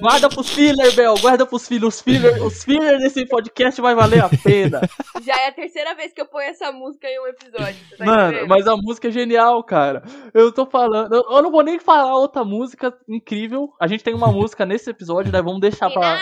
Guarda 0.00 0.28
pros 0.28 0.50
filler, 0.50 0.94
Bel, 0.94 1.14
guarda 1.18 1.46
pros 1.46 1.66
fillers. 1.66 1.96
Os 1.96 2.00
filler, 2.02 2.42
os 2.44 2.64
filler 2.64 2.98
desse 2.98 3.26
podcast 3.26 3.80
vai 3.80 3.94
valer 3.94 4.22
a 4.22 4.28
pena. 4.28 4.80
Já 5.24 5.34
é 5.40 5.48
a 5.48 5.52
terceira 5.52 5.94
vez 5.94 6.12
que 6.12 6.20
eu 6.20 6.26
ponho 6.26 6.48
essa 6.48 6.70
música 6.70 7.08
em 7.08 7.20
um 7.20 7.26
episódio. 7.26 7.76
tá 7.96 8.04
Mano, 8.04 8.28
entendendo? 8.28 8.48
mas 8.48 8.66
a 8.66 8.76
música 8.76 9.08
é 9.08 9.10
genial, 9.10 9.62
cara. 9.64 10.02
Eu 10.32 10.52
tô 10.52 10.66
falando. 10.66 11.14
Eu, 11.14 11.24
eu 11.30 11.42
não 11.42 11.50
vou 11.50 11.62
nem 11.62 11.78
falar 11.78 12.16
outra 12.16 12.44
música 12.44 12.94
incrível. 13.08 13.72
A 13.80 13.86
gente 13.86 14.04
tem 14.04 14.14
uma 14.14 14.30
música 14.30 14.64
nesse 14.64 14.90
episódio, 14.90 15.32
né? 15.32 15.42
Vamos 15.42 15.60
deixar 15.60 15.90
pra. 15.90 16.16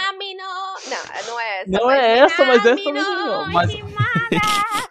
Não, 0.89 1.33
não 1.33 1.41
é 1.41 1.61
essa. 1.61 1.71
Não 1.71 1.87
mas 1.87 1.99
é 1.99 2.19
essa, 2.19 2.45
mas 2.45 2.67
essa 2.67 2.93
não. 2.93 3.47
no 3.47 3.53
Mas-. 3.53 4.86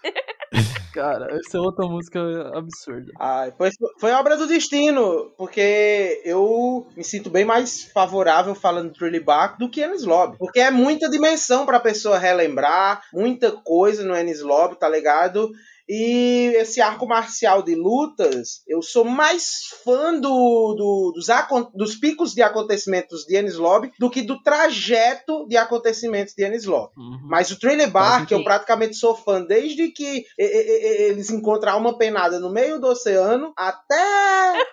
Cara, 0.95 1.27
essa 1.35 1.57
é 1.57 1.59
outra 1.59 1.85
música 1.85 2.21
absurda. 2.57 3.11
Ai, 3.19 3.51
foi, 3.57 3.69
foi 3.99 4.11
obra 4.13 4.37
do 4.37 4.47
destino, 4.47 5.29
porque 5.37 6.21
eu 6.23 6.87
me 6.95 7.03
sinto 7.03 7.29
bem 7.29 7.43
mais 7.43 7.83
favorável 7.93 8.55
falando 8.55 8.93
de 8.93 8.97
Trilly 8.97 9.19
Bark 9.19 9.59
do 9.59 9.69
que 9.69 9.83
Ennis 9.83 10.05
Lobby. 10.05 10.37
Porque 10.37 10.61
é 10.61 10.71
muita 10.71 11.09
dimensão 11.09 11.65
pra 11.65 11.81
pessoa 11.81 12.17
relembrar, 12.17 13.01
muita 13.11 13.51
coisa 13.51 14.05
no 14.05 14.15
Ennis 14.15 14.41
Lobby, 14.41 14.79
tá 14.79 14.87
ligado? 14.87 15.51
E 15.87 16.51
esse 16.55 16.81
arco 16.81 17.05
marcial 17.07 17.61
de 17.61 17.75
lutas, 17.75 18.61
eu 18.67 18.81
sou 18.81 19.03
mais 19.05 19.67
fã 19.83 20.13
do, 20.19 20.73
do- 20.73 21.11
dos, 21.15 21.27
dos 21.75 21.95
picos 21.95 22.33
de 22.33 22.41
acontecimentos 22.41 23.23
de 23.25 23.37
Ennis 23.37 23.55
Lobby 23.55 23.91
do 23.99 24.09
que 24.09 24.21
do 24.23 24.41
trajeto 24.41 25.47
de 25.47 25.57
acontecimentos 25.57 26.33
de 26.33 26.43
Ennis 26.45 26.65
Lobby. 26.65 26.93
Uhum. 26.97 27.19
Mas 27.23 27.51
o 27.51 27.59
Bark, 27.87 28.21
sentido. 28.21 28.39
eu 28.39 28.43
praticamente 28.43 28.95
sou 28.95 29.15
fã 29.15 29.41
desde 29.43 29.89
que 29.91 30.25
eles 30.37 31.29
encontram 31.29 31.77
uma 31.77 31.97
penada 31.97 32.39
no 32.39 32.49
meio 32.51 32.79
do 32.79 32.87
oceano 32.87 33.53
até. 33.55 34.65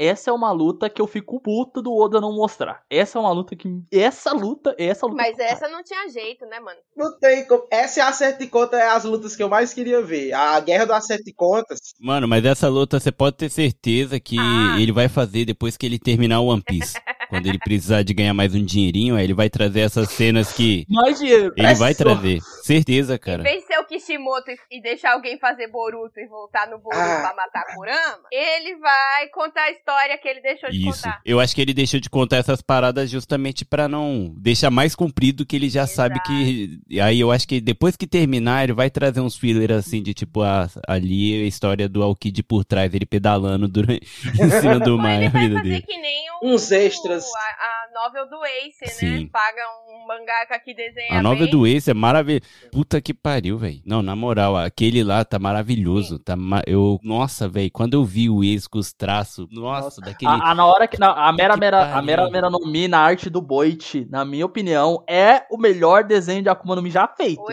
Essa 0.00 0.30
é 0.30 0.32
uma 0.32 0.50
luta 0.50 0.88
que 0.88 1.02
eu 1.02 1.06
fico 1.06 1.38
puto 1.40 1.82
do 1.82 1.94
Oda 1.94 2.20
não 2.22 2.32
mostrar. 2.34 2.82
Essa 2.88 3.18
é 3.18 3.20
uma 3.20 3.32
luta 3.32 3.54
que. 3.54 3.68
Essa 3.92 4.32
luta. 4.32 4.74
Essa 4.78 5.04
luta. 5.06 5.22
Mas 5.22 5.38
essa 5.38 5.68
não 5.68 5.82
tinha 5.84 6.08
jeito, 6.08 6.46
né, 6.46 6.58
mano? 6.58 6.78
Não 6.96 7.18
tem 7.18 7.46
como. 7.46 7.66
Essa 7.70 8.00
é 8.00 8.02
a 8.02 8.08
acerto 8.08 8.38
de 8.38 8.46
conta, 8.46 8.78
é 8.78 8.88
as 8.88 9.04
lutas 9.04 9.36
que 9.36 9.42
eu 9.42 9.48
mais 9.50 9.74
queria 9.74 10.00
ver. 10.00 10.32
A 10.32 10.58
guerra 10.60 10.86
do 10.86 10.92
acerto 10.94 11.24
de 11.24 11.34
contas. 11.34 11.78
Mano, 12.00 12.26
mas 12.26 12.44
essa 12.46 12.66
luta 12.68 12.98
você 12.98 13.12
pode 13.12 13.36
ter 13.36 13.50
certeza 13.50 14.18
que 14.18 14.36
Ah. 14.38 14.76
ele 14.80 14.90
vai 14.92 15.08
fazer 15.08 15.44
depois 15.44 15.76
que 15.76 15.84
ele 15.84 15.98
terminar 15.98 16.40
o 16.40 16.46
One 16.46 16.62
Piece. 16.62 16.94
Quando 17.30 17.46
ele 17.46 17.58
precisar 17.60 18.02
de 18.02 18.12
ganhar 18.12 18.34
mais 18.34 18.54
um 18.56 18.64
dinheirinho, 18.64 19.14
aí 19.14 19.22
ele 19.22 19.34
vai 19.34 19.48
trazer 19.48 19.80
essas 19.80 20.10
cenas 20.10 20.52
que 20.52 20.84
Mais 20.88 21.16
dinheiro. 21.16 21.52
ele 21.56 21.64
É 21.66 21.74
vai 21.74 21.94
só- 21.94 22.02
trazer. 22.02 22.40
Certeza, 22.64 23.14
Em 23.14 23.18
cara. 23.18 23.42
vez 23.44 23.60
de 23.62 23.66
ser 23.68 23.78
o 23.78 23.84
Kishimoto 23.86 24.50
e, 24.68 24.82
deixar 24.82 25.12
alguém 25.12 25.38
fazer 25.38 25.68
Boruto 25.68 26.18
e 26.18 26.26
voltar 26.26 26.66
no 26.68 26.78
Boruto 26.78 27.00
Ah. 27.00 27.20
pra 27.20 27.34
matar 27.36 27.60
a 27.68 27.74
Kurama, 27.74 28.24
ele 28.32 28.74
vai 28.78 29.28
contar 29.28 29.62
a 29.62 29.70
história 29.70 29.89
que 30.20 30.28
ele 30.28 30.40
deixou 30.40 30.70
de 30.70 30.88
Isso. 30.88 31.02
contar. 31.02 31.20
Eu 31.24 31.40
acho 31.40 31.54
que 31.54 31.60
ele 31.60 31.74
deixou 31.74 32.00
de 32.00 32.10
contar 32.10 32.36
essas 32.38 32.60
paradas 32.60 33.10
justamente 33.10 33.64
pra 33.64 33.88
não 33.88 34.34
deixar 34.36 34.70
mais 34.70 34.94
comprido 34.94 35.46
que 35.46 35.56
ele 35.56 35.68
já 35.68 35.86
sabe 35.86 36.20
que. 36.22 36.78
Aí 37.00 37.20
eu 37.20 37.30
acho 37.30 37.46
que 37.46 37.60
depois 37.60 37.96
que 37.96 38.06
terminar, 38.06 38.64
ele 38.64 38.72
vai 38.72 38.90
trazer 38.90 39.20
uns 39.20 39.36
fillers 39.36 39.76
assim 39.78 40.02
de 40.02 40.12
tipo 40.14 40.42
a, 40.42 40.68
ali 40.86 41.42
a 41.42 41.46
história 41.46 41.88
do 41.88 42.02
Alkid 42.02 42.42
por 42.42 42.64
trás, 42.64 42.92
ele 42.94 43.06
pedalando 43.06 43.68
durante, 43.68 44.06
em 44.40 44.50
cima 44.60 44.78
do 44.78 44.98
mar 44.98 45.16
ele 45.16 45.26
a 45.26 45.30
vai 45.30 45.42
vida 45.42 45.56
fazer 45.56 45.68
dele. 45.68 45.82
que 45.82 45.98
nem 45.98 46.24
o, 46.42 46.54
Uns 46.54 46.70
extras. 46.72 47.24
A, 47.24 47.79
a 47.79 47.79
novel 47.94 48.28
do 48.28 48.44
Ace, 48.44 48.78
né? 48.82 48.86
Sim. 48.88 49.26
Paga 49.28 49.60
um 49.88 50.06
mangaka 50.06 50.58
que 50.58 50.74
desenha 50.74 51.18
A 51.18 51.22
nova 51.22 51.40
bem. 51.42 51.50
do 51.50 51.66
Ace 51.66 51.90
é 51.90 51.94
maravilhosa. 51.94 52.42
Puta 52.72 53.00
que 53.00 53.12
pariu, 53.14 53.58
velho. 53.58 53.80
Não, 53.84 54.02
na 54.02 54.14
moral, 54.16 54.56
aquele 54.56 55.02
lá 55.04 55.24
tá 55.24 55.38
maravilhoso. 55.38 56.18
Tá 56.18 56.36
ma- 56.36 56.62
eu, 56.66 56.98
nossa, 57.02 57.48
velho, 57.48 57.70
quando 57.72 57.94
eu 57.94 58.04
vi 58.04 58.28
o 58.30 58.42
Ace 58.44 58.68
com 58.68 58.78
os 58.78 58.92
traços, 58.92 59.46
nossa, 59.50 60.00
daquele. 60.00 60.30
A, 60.30 60.50
a- 60.50 60.54
na 60.54 60.64
hora 60.66 60.86
que. 60.88 60.98
na- 60.98 61.12
a 61.28 61.32
Mera 61.32 61.54
que 61.54 61.60
Mera, 61.60 61.94
a. 61.96 62.02
Mera 62.02 62.30
Mera 62.30 62.50
no 62.50 62.60
Mi 62.66 62.88
na 62.88 62.98
arte 63.00 63.28
do 63.30 63.40
Boit, 63.40 64.06
na 64.10 64.24
minha 64.24 64.46
opinião, 64.46 65.04
é 65.08 65.42
o 65.50 65.56
melhor 65.58 66.04
desenho 66.04 66.42
de 66.42 66.48
Akuma 66.48 66.74
no 66.76 66.82
Mi 66.82 66.90
já 66.90 67.06
feito. 67.08 67.40
O, 67.40 67.46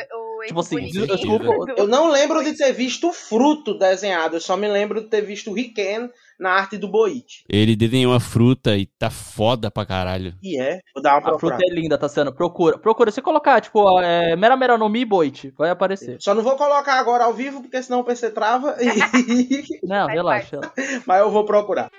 Tipo 0.48 0.60
assim, 0.62 0.82
desculpa, 0.88 1.46
Eu 1.78 1.88
não 1.88 2.10
lembro 2.12 2.44
de 2.44 2.56
ter 2.56 2.72
visto 2.74 3.10
o 3.10 3.14
fruto 3.14 3.78
desenhado, 3.78 4.36
eu 4.38 4.42
só 4.42 4.56
me 4.58 4.68
lembro 4.68 5.02
de 5.02 5.08
ter 5.08 5.22
visto 5.22 5.52
o 5.52 5.54
Riken 5.54 6.10
na 6.40 6.52
arte 6.52 6.78
do 6.78 6.88
Boit. 6.88 7.44
Ele 7.50 7.76
desenhou 7.76 8.12
uma 8.14 8.20
fruta 8.20 8.76
e 8.78 8.86
tá 8.86 9.10
foda 9.10 9.72
pra 9.72 9.86
caralho. 9.86 10.34
E 10.44 10.60
é, 10.60 10.80
vou 10.94 11.02
dar 11.02 11.20
uma 11.20 11.36
A 11.36 11.40
fruta 11.40 11.58
é 11.60 11.74
linda, 11.74 11.98
tá 11.98 12.08
sendo. 12.08 12.32
Procura. 12.34 12.78
Procura. 12.78 13.10
Se 13.12 13.22
colocar, 13.22 13.60
tipo, 13.60 14.00
é, 14.02 14.36
Mera 14.36 14.56
Mera 14.56 14.78
no 14.78 14.88
Mi 14.88 15.04
Boit, 15.04 15.52
vai 15.58 15.70
aparecer. 15.72 16.18
Só 16.20 16.34
não 16.36 16.44
vou 16.44 16.56
colocar 16.56 17.00
agora 17.00 17.24
ao 17.24 17.34
vivo, 17.34 17.62
porque 17.62 17.82
senão 17.82 18.02
o 18.02 18.04
PC 18.04 18.30
trava. 18.32 18.76
e- 18.80 19.64
Não, 19.84 20.06
relaxa. 20.08 20.60
Mas 21.06 21.20
eu 21.22 21.32
vou 21.32 21.44
procurar. 21.44 21.90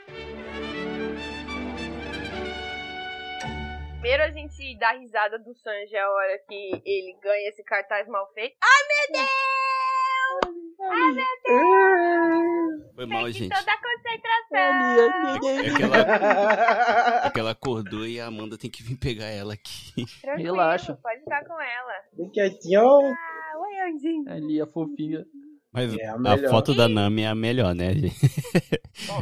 Primeiro 4.01 4.23
a 4.23 4.31
gente 4.31 4.79
dá 4.79 4.93
risada 4.93 5.39
do 5.41 5.53
Sanji 5.55 5.97
a 5.97 6.09
hora 6.09 6.39
que 6.49 6.83
ele 6.85 7.17
ganha 7.21 7.49
esse 7.49 7.65
cartaz 7.65 8.07
mal 8.07 8.27
feito. 8.33 8.55
Ai, 8.63 8.83
meu 8.89 9.23
Deus! 9.23 10.55
Ai, 10.81 11.13
meu 11.13 11.35
Deus! 11.45 12.95
Foi 12.95 13.07
mal, 13.07 13.25
Perdi 13.25 13.39
gente. 13.41 13.59
toda 13.59 13.73
a 13.73 13.79
concentração. 13.83 15.49
É 15.49 15.77
que 15.77 15.83
ela, 15.83 17.27
é 17.27 17.31
que 17.31 17.41
ela 17.41 17.51
acordou 17.51 18.07
e 18.07 18.21
a 18.21 18.27
Amanda 18.27 18.57
tem 18.57 18.71
que 18.71 18.85
vir 18.85 18.97
pegar 18.97 19.27
ela 19.27 19.55
aqui. 19.55 20.05
Tranquilo, 20.23 20.55
Relaxa. 20.55 20.97
Pode 21.03 21.21
ficar 21.21 21.45
com 21.45 21.61
ela. 21.61 21.93
Bem 22.17 22.31
quietinho. 22.31 22.81
Ah, 22.81 23.59
oi, 23.59 23.81
Andinho. 23.91 24.31
Ali, 24.31 24.61
a 24.61 24.67
fofinha. 24.67 25.25
Mas 25.73 25.95
É 25.99 26.07
a 26.07 26.15
a, 26.15 26.51
foto 26.51 26.75
da 26.75 26.89
Nami 26.89 27.23
é 27.23 27.29
a 27.29 27.35
melhor, 27.35 27.75
né, 27.75 27.93
gente? 27.93 28.17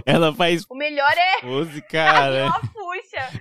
ela 0.07 0.33
faz 0.33 0.65
O 0.71 0.75
melhor 0.77 1.13
é 1.13 1.41
pose, 1.41 1.83
cara. 1.83 2.51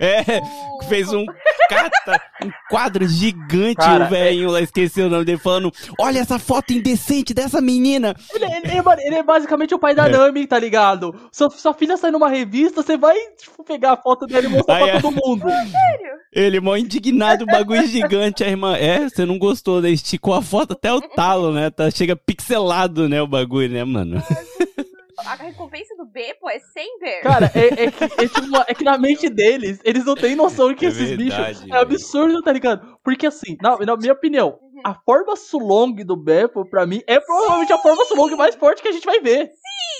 É, 0.00 0.40
O- 0.40 0.84
fez 0.84 1.12
um 1.12 1.24
cata, 1.68 2.20
um 2.44 2.50
quadro 2.70 3.06
gigante, 3.08 3.76
Cara, 3.76 4.04
o 4.04 4.08
velhinho 4.08 4.50
lá, 4.50 4.60
esqueci 4.60 5.00
o 5.00 5.08
nome 5.08 5.24
dele, 5.24 5.38
falando, 5.38 5.72
olha 5.98 6.20
essa 6.20 6.38
foto 6.38 6.72
indecente 6.72 7.34
dessa 7.34 7.60
menina. 7.60 8.14
Ele, 8.34 8.44
ele- 8.44 8.56
ele 8.56 8.70
é 8.78 9.06
ele 9.06 9.14
é 9.16 9.22
basicamente 9.22 9.74
o 9.74 9.78
pai 9.78 9.94
da 9.94 10.06
É. 10.06 10.10
Nami, 10.10 10.46
tá 10.46 10.58
ligado? 10.58 11.14
Sua, 11.32 11.50
sua 11.50 11.74
filha 11.74 11.96
sai 11.96 12.10
numa 12.10 12.28
revista, 12.28 12.82
você 12.82 12.96
vai 12.96 13.16
tipo, 13.38 13.64
pegar 13.64 13.92
a 13.92 13.96
foto 13.96 14.26
dele 14.26 14.46
e 14.46 14.50
mostrar 14.50 14.76
Aí 14.76 14.84
pra 14.84 14.98
é- 14.98 15.00
todo 15.00 15.14
mundo. 15.24 15.42
Sério? 15.48 16.16
Ele 16.32 16.60
mó 16.60 16.76
indignado, 16.76 17.44
o 17.44 17.46
bagulho 17.46 17.86
gigante, 17.86 18.44
a 18.44 18.48
irmã, 18.48 18.76
é, 18.76 19.08
você 19.08 19.24
não 19.24 19.38
gostou, 19.38 19.80
né? 19.80 19.90
Esticou 19.90 20.34
a 20.34 20.42
foto 20.42 20.72
até 20.74 20.92
o 20.92 21.00
talo, 21.00 21.50
né? 21.52 21.70
Tá, 21.70 21.90
chega 21.90 22.14
pixelado, 22.14 23.08
né, 23.08 23.22
o 23.22 23.26
bagulho, 23.26 23.70
né, 23.70 23.82
mano? 23.84 24.22
A 25.26 25.34
recompensa 25.34 25.94
do 25.96 26.06
B, 26.06 26.34
pô, 26.40 26.48
é 26.48 26.58
100 26.58 26.98
ver. 26.98 27.20
Cara, 27.20 27.50
é, 27.54 27.84
é 27.84 27.90
que, 27.90 28.04
é 28.04 28.28
tipo 28.28 28.56
é 28.68 28.74
que 28.74 28.84
na 28.84 28.96
mente 28.96 29.28
deles, 29.28 29.80
eles 29.84 30.04
não 30.04 30.14
têm 30.14 30.36
noção 30.36 30.68
de 30.68 30.76
que 30.76 30.86
É 30.86 30.88
esses 30.88 31.10
verdade, 31.10 31.24
bichos 31.24 31.70
é 31.70 31.76
absurdo, 31.76 32.42
tá 32.42 32.52
ligado? 32.52 32.98
Porque 33.02 33.26
assim, 33.26 33.56
na, 33.60 33.76
na 33.78 33.96
minha 33.96 34.12
opinião, 34.12 34.58
Uhum. 34.76 34.82
a 34.84 34.94
forma 34.94 35.34
Sulong 35.36 36.04
do 36.04 36.16
Beppo, 36.16 36.68
pra 36.68 36.84
mim, 36.86 37.00
é 37.06 37.18
provavelmente 37.18 37.72
a 37.72 37.78
forma 37.78 38.04
Sulong 38.04 38.36
mais 38.36 38.54
forte 38.54 38.82
que 38.82 38.88
a 38.88 38.92
gente 38.92 39.06
vai 39.06 39.20
ver. 39.20 39.50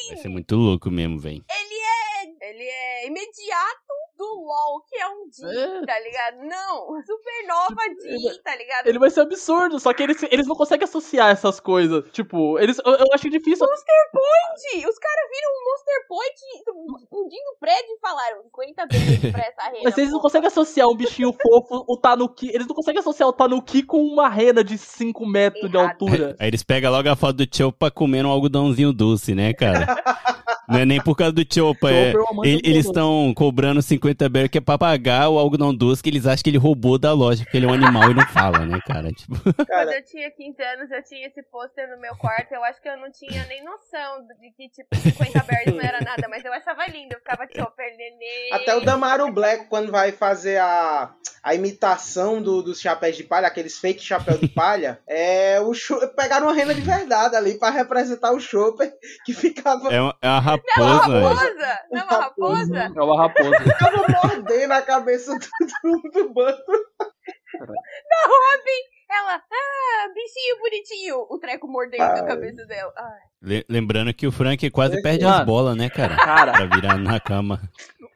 Vai 0.08 0.18
ser 0.18 0.28
muito 0.28 0.54
louco 0.54 0.90
mesmo, 0.90 1.18
velho. 1.18 1.42
Ele 1.50 1.74
é. 1.74 2.06
Ele 2.48 2.62
é 2.62 3.06
imediato 3.06 3.85
do 4.16 4.24
LOL, 4.24 4.82
que 4.88 4.96
é 4.96 5.08
um 5.08 5.28
D, 5.28 5.58
É. 5.58 5.86
tá 5.86 6.00
ligado? 6.00 6.36
Não, 6.44 7.02
supernova 7.04 7.82
D, 8.02 8.38
tá 8.42 8.56
ligado? 8.56 8.86
Ele 8.86 8.98
vai 8.98 9.10
ser 9.10 9.20
absurdo, 9.20 9.78
só 9.78 9.92
que 9.92 10.02
eles, 10.02 10.22
eles 10.30 10.46
não 10.46 10.56
conseguem 10.56 10.84
associar 10.84 11.30
essas 11.30 11.60
coisas. 11.60 12.04
Tipo, 12.12 12.58
eles, 12.58 12.78
eu, 12.84 12.92
eu 12.94 13.06
acho 13.12 13.28
difícil. 13.30 13.66
Gente, 13.66 14.86
Os 14.88 14.98
caras 14.98 15.30
viram 15.30 15.50
um 15.50 15.64
Monster 15.70 16.08
Point 16.08 16.34
explodindo 17.04 17.50
o 17.54 17.58
prédio 17.60 17.94
e 17.94 17.98
falaram 18.00 18.42
50 18.44 18.86
vezes 18.86 19.18
pra 19.32 19.42
essa 19.44 19.62
rena. 19.70 19.80
Mas 19.84 19.98
eles 19.98 20.10
não 20.12 20.20
conseguem 20.20 20.46
associar 20.48 20.88
um 20.88 20.96
bichinho 20.96 21.32
fofo, 21.32 21.84
o 21.86 21.96
Tanuki. 21.98 22.48
Eles 22.54 22.66
não 22.66 22.74
conseguem 22.74 23.00
associar 23.00 23.28
o 23.28 23.32
Tanuki 23.32 23.82
com 23.82 24.02
uma 24.02 24.28
rena 24.28 24.64
de 24.64 24.78
5 24.78 25.26
metros 25.26 25.70
de 25.70 25.76
Errado. 25.76 25.90
altura. 25.90 26.36
Aí 26.38 26.48
eles 26.48 26.62
pegam 26.62 26.90
logo 26.90 27.08
a 27.08 27.16
foto 27.16 27.44
do 27.44 27.56
Chopa 27.56 27.90
comendo 27.90 28.28
um 28.28 28.32
algodãozinho 28.32 28.92
doce, 28.92 29.34
né, 29.34 29.52
cara? 29.52 29.86
Não 30.68 30.78
é 30.80 30.84
nem 30.84 31.00
por 31.02 31.16
causa 31.16 31.32
do 31.32 31.42
Chopa, 31.52 31.90
é... 31.90 32.12
Chopper 32.12 32.44
é 32.44 32.48
ele- 32.48 32.60
eles 32.64 32.86
estão 32.86 33.32
cobrando 33.34 33.80
50 33.82 34.28
berry 34.28 34.48
que 34.48 34.58
é 34.58 34.60
pra 34.60 34.76
pagar 34.78 35.28
o 35.28 35.38
algodão 35.38 35.74
doce 35.74 36.02
que 36.02 36.08
eles 36.10 36.26
acham 36.26 36.42
que 36.42 36.50
ele 36.50 36.58
roubou 36.58 36.98
da 36.98 37.12
loja, 37.12 37.44
porque 37.44 37.56
ele 37.56 37.66
é 37.66 37.68
um 37.68 37.72
animal 37.74 38.10
e 38.10 38.14
não 38.14 38.26
fala, 38.26 38.60
né, 38.66 38.80
cara? 38.86 39.10
Tipo, 39.12 39.34
Quando 39.42 39.92
eu 39.92 40.04
tinha 40.04 40.30
15 40.30 40.62
anos, 40.62 40.90
eu 40.90 41.02
tinha 41.04 41.26
esse 41.26 41.42
pôster 41.44 41.88
no 41.90 42.00
meu 42.00 42.14
quarto. 42.16 42.52
Eu 42.52 42.64
acho 42.64 42.80
que 42.82 42.88
eu 42.88 42.96
não 42.98 43.10
tinha 43.12 43.44
nem 43.46 43.64
noção 43.64 44.26
de 44.40 44.50
que, 44.56 44.68
tipo, 44.70 44.94
50 44.96 45.42
berries 45.44 45.74
não 45.74 45.80
era 45.82 46.00
nada, 46.00 46.26
mas 46.28 46.44
eu 46.44 46.52
achava 46.52 46.86
lindo. 46.86 47.14
Eu 47.14 47.18
ficava 47.18 47.46
chopper 47.54 47.96
nenê. 47.96 48.50
até 48.52 48.74
o 48.76 48.80
Damaru 48.80 49.30
Black, 49.32 49.66
quando 49.68 49.90
vai 49.92 50.12
fazer 50.12 50.58
a, 50.58 51.10
a 51.42 51.54
imitação 51.54 52.40
do- 52.42 52.62
dos 52.62 52.80
chapéus 52.80 53.16
de 53.16 53.22
palha, 53.24 53.46
aqueles 53.46 53.78
fake 53.78 54.02
chapéu 54.02 54.38
de 54.38 54.48
palha, 54.48 54.98
é 55.06 55.60
o 55.60 55.72
pegaram 56.16 56.46
uma 56.46 56.54
rena 56.54 56.74
de 56.74 56.80
verdade 56.80 57.36
ali 57.36 57.58
pra 57.58 57.70
representar 57.70 58.32
o 58.32 58.40
Chopper 58.40 58.92
que 59.24 59.32
ficava, 59.32 59.92
é 59.92 60.00
uma, 60.00 60.16
é 60.22 60.28
uma 60.28 60.40
Não, 60.76 60.86
raposa. 60.98 61.18
uma 61.18 61.34
raposa! 61.34 61.80
Não, 61.92 62.04
uma 62.06 62.18
raposa? 62.18 62.78
É 62.96 63.02
uma 63.02 63.16
raposa. 63.22 63.58
ficava 63.64 64.04
mordendo 64.26 64.72
a 64.72 64.82
cabeça 64.82 65.32
do, 65.38 65.46
do, 66.02 66.10
do 66.10 66.32
bando. 66.34 66.62
Ela, 69.08 69.36
ah, 69.36 70.08
bichinho 70.12 70.58
bonitinho. 70.60 71.26
O 71.30 71.38
treco 71.38 71.68
mordendo 71.68 72.02
Ai. 72.02 72.20
a 72.20 72.26
cabeça 72.26 72.66
dela. 72.66 72.92
Ai. 72.96 73.18
Le- 73.40 73.64
lembrando 73.68 74.12
que 74.12 74.26
o 74.26 74.32
Frank 74.32 74.68
quase 74.70 74.94
Esse- 74.94 75.02
perde 75.02 75.24
as 75.24 75.44
bolas, 75.44 75.76
né, 75.76 75.88
cara? 75.88 76.16
Cara, 76.16 76.52
Pra 76.52 76.66
virar 76.66 76.98
na 76.98 77.20
cama. 77.20 77.60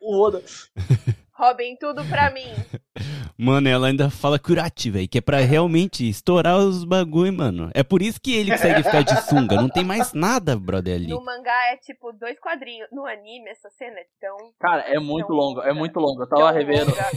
o 0.00 0.20
Oda. 0.26 0.42
Robin, 1.32 1.74
tudo 1.76 2.04
pra 2.04 2.30
mim. 2.30 2.52
Mano, 3.42 3.70
ela 3.70 3.86
ainda 3.86 4.10
fala 4.10 4.38
curati, 4.38 4.90
velho, 4.90 5.08
que 5.08 5.16
é 5.16 5.20
pra 5.22 5.38
realmente 5.38 6.06
estourar 6.06 6.58
os 6.58 6.84
bagulho, 6.84 7.32
mano. 7.32 7.70
É 7.72 7.82
por 7.82 8.02
isso 8.02 8.20
que 8.20 8.36
ele 8.36 8.50
consegue 8.50 8.82
ficar 8.82 9.02
de 9.02 9.18
sunga. 9.22 9.56
Não 9.56 9.70
tem 9.70 9.82
mais 9.82 10.12
nada, 10.12 10.58
brother, 10.58 10.96
ali. 10.96 11.06
No 11.06 11.24
mangá 11.24 11.72
é 11.72 11.78
tipo 11.78 12.12
dois 12.12 12.38
quadrinhos. 12.38 12.86
No 12.92 13.06
anime, 13.06 13.48
essa 13.48 13.70
cena 13.70 13.98
é 13.98 14.04
tão. 14.20 14.36
Cara, 14.60 14.82
é 14.82 14.98
muito 14.98 15.32
longa, 15.32 15.62
é 15.62 15.72
muito 15.72 15.98
longa. 15.98 16.24
Eu 16.24 16.28
tão 16.28 16.38
tava 16.38 16.50
revendo. 16.50 16.90
longa. 16.90 17.10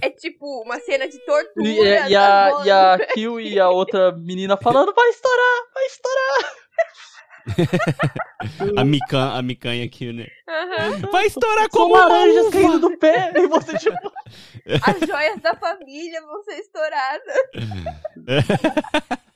É 0.00 0.08
tipo 0.08 0.62
uma 0.62 0.80
cena 0.80 1.06
de 1.06 1.18
tortura. 1.26 1.68
E, 1.68 2.10
e 2.10 2.16
a, 2.16 2.48
bolas. 2.48 2.66
e 2.66 2.70
a 2.70 2.98
Kill 3.12 3.40
e 3.40 3.60
a 3.60 3.68
outra 3.68 4.12
menina 4.12 4.56
falando, 4.56 4.94
vai 4.94 5.10
estourar, 5.10 5.56
vai 5.74 5.84
estourar. 5.84 6.52
A, 8.76 8.84
mican, 8.84 9.32
a 9.36 9.42
micanha 9.42 9.84
aqui, 9.84 10.12
né? 10.12 10.26
Aham. 10.48 11.10
Vai 11.12 11.26
estourar 11.26 11.68
São 11.70 11.82
como 11.82 11.94
uma 11.94 12.06
laranjas 12.06 12.46
uva. 12.46 12.52
caindo 12.52 12.78
do 12.80 12.96
pé. 12.98 13.32
E 13.36 13.46
você, 13.46 13.76
tipo, 13.78 14.12
As 14.82 15.00
joias 15.06 15.40
da 15.40 15.54
família 15.54 16.22
vão 16.22 16.42
ser 16.42 16.54
estouradas. 16.58 17.34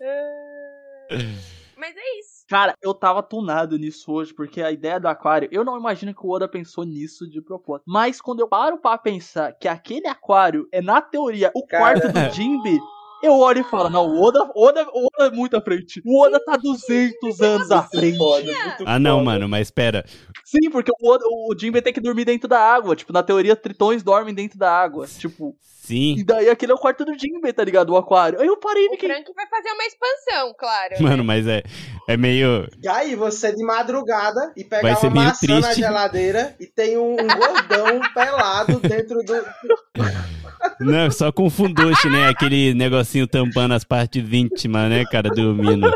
Mas 1.77 1.97
é 1.97 2.19
isso. 2.19 2.45
Cara, 2.49 2.75
eu 2.81 2.95
tava 2.95 3.23
tunado 3.23 3.77
nisso 3.79 4.11
hoje, 4.13 4.33
porque 4.33 4.63
a 4.63 4.71
ideia 4.71 4.99
do 5.01 5.07
aquário, 5.09 5.49
eu 5.53 5.65
não 5.65 5.79
imagino 5.79 6.15
que 6.15 6.25
o 6.25 6.31
Oda 6.31 6.49
pensou 6.49 6.85
nisso 6.85 7.29
de 7.29 7.41
propósito. 7.43 7.85
Mas 7.87 8.21
quando 8.21 8.41
eu 8.41 8.49
paro 8.49 8.79
pra 8.79 8.97
pensar 8.97 9.53
que 9.53 9.69
aquele 9.69 10.07
aquário 10.07 10.67
é, 10.73 10.81
na 10.81 11.03
teoria, 11.03 11.51
o 11.55 11.67
Cara. 11.67 12.01
quarto 12.01 12.13
do 12.13 12.35
Jinbe, 12.35 12.79
eu 13.25 13.33
olho 13.39 13.61
e 13.61 13.65
falo, 13.65 13.89
não, 13.91 14.07
o 14.07 14.23
Oda, 14.23 14.51
Oda, 14.55 14.87
Oda 14.93 15.27
é 15.27 15.31
muito 15.31 15.57
à 15.57 15.61
frente. 15.61 16.01
O 16.05 16.23
Oda 16.23 16.39
tá 16.45 16.57
200 16.57 17.41
anos 17.41 17.71
à 17.71 17.83
frente. 17.83 18.19
Foda, 18.19 18.53
Ah, 18.87 18.99
não, 18.99 19.19
foda. 19.19 19.25
mano, 19.25 19.49
mas 19.49 19.69
espera. 19.69 20.05
Sim, 20.45 20.71
porque 20.71 20.91
o, 20.91 21.09
Oda, 21.11 21.25
o 21.27 21.55
Jinbe 21.59 21.81
tem 21.83 21.93
que 21.93 22.01
dormir 22.01 22.25
dentro 22.25 22.49
da 22.49 22.61
água. 22.61 22.95
Tipo, 22.95 23.13
na 23.13 23.23
teoria, 23.23 23.57
tritões 23.57 24.03
dormem 24.03 24.35
dentro 24.35 24.59
da 24.59 24.71
água. 24.71 25.07
Tipo, 25.07 25.57
Sim. 25.61 26.17
e 26.19 26.25
daí 26.25 26.49
aquele 26.49 26.73
é 26.73 26.75
o 26.75 26.79
quarto 26.79 27.05
do 27.05 27.13
Jinbe, 27.19 27.53
tá 27.53 27.65
ligado? 27.65 27.91
O 27.91 27.97
aquário. 27.97 28.41
Aí 28.41 28.47
eu 28.47 28.57
parei 28.59 28.85
e 28.87 28.95
O. 28.95 28.99
Frank 28.99 29.33
vai 29.35 29.47
fazer 29.49 29.71
uma 29.71 29.85
expansão, 29.85 30.55
claro. 30.59 30.95
Mano, 31.03 31.17
né? 31.19 31.23
mas 31.23 31.47
é, 31.47 31.63
é 32.09 32.17
meio. 32.17 32.69
E 32.83 32.89
aí, 32.89 33.15
você 33.17 33.55
de 33.55 33.63
madrugada 33.65 34.53
e 34.57 34.65
pegar 34.65 34.97
ser 34.97 35.09
uma 35.09 35.25
maçã 35.25 35.47
na 35.49 35.61
triste. 35.63 35.81
geladeira 35.81 36.55
e 36.61 36.67
tem 36.67 36.97
um, 36.97 37.13
um 37.13 37.17
gordão 37.27 38.01
pelado 38.15 38.81
dentro 38.81 39.23
do. 39.23 39.35
Não, 40.81 41.11
só 41.11 41.31
com 41.31 41.49
funduche, 41.51 42.09
né? 42.09 42.29
Aquele 42.29 42.75
negocinho 42.75 43.27
tampando 43.27 43.73
as 43.73 43.85
partes 43.85 44.25
íntimas, 44.33 44.91
né, 44.91 45.05
cara, 45.05 45.31
dormindo. 45.31 45.91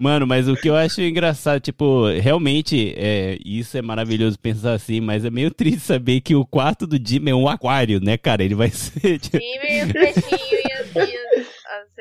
Mano, 0.00 0.26
mas 0.26 0.48
o 0.48 0.56
que 0.56 0.68
eu 0.70 0.74
acho 0.74 1.02
engraçado, 1.02 1.60
tipo, 1.60 2.08
realmente, 2.08 2.94
é, 2.96 3.36
isso 3.44 3.76
é 3.76 3.82
maravilhoso 3.82 4.38
pensar 4.38 4.72
assim, 4.72 4.98
mas 4.98 5.26
é 5.26 5.30
meio 5.30 5.50
triste 5.50 5.80
saber 5.80 6.22
que 6.22 6.34
o 6.34 6.46
quarto 6.46 6.86
do 6.86 6.96
Jim 6.96 7.28
é 7.28 7.34
um 7.34 7.46
aquário, 7.46 8.00
né, 8.00 8.16
cara? 8.16 8.42
Ele 8.42 8.54
vai 8.54 8.70
ser. 8.72 9.18
Tipo, 9.18 9.36
Sim, 9.36 9.44
e 9.44 9.76
e 9.76 9.80
as, 9.80 9.90
as 9.90 11.49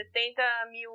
70 0.03 0.41
mil 0.71 0.91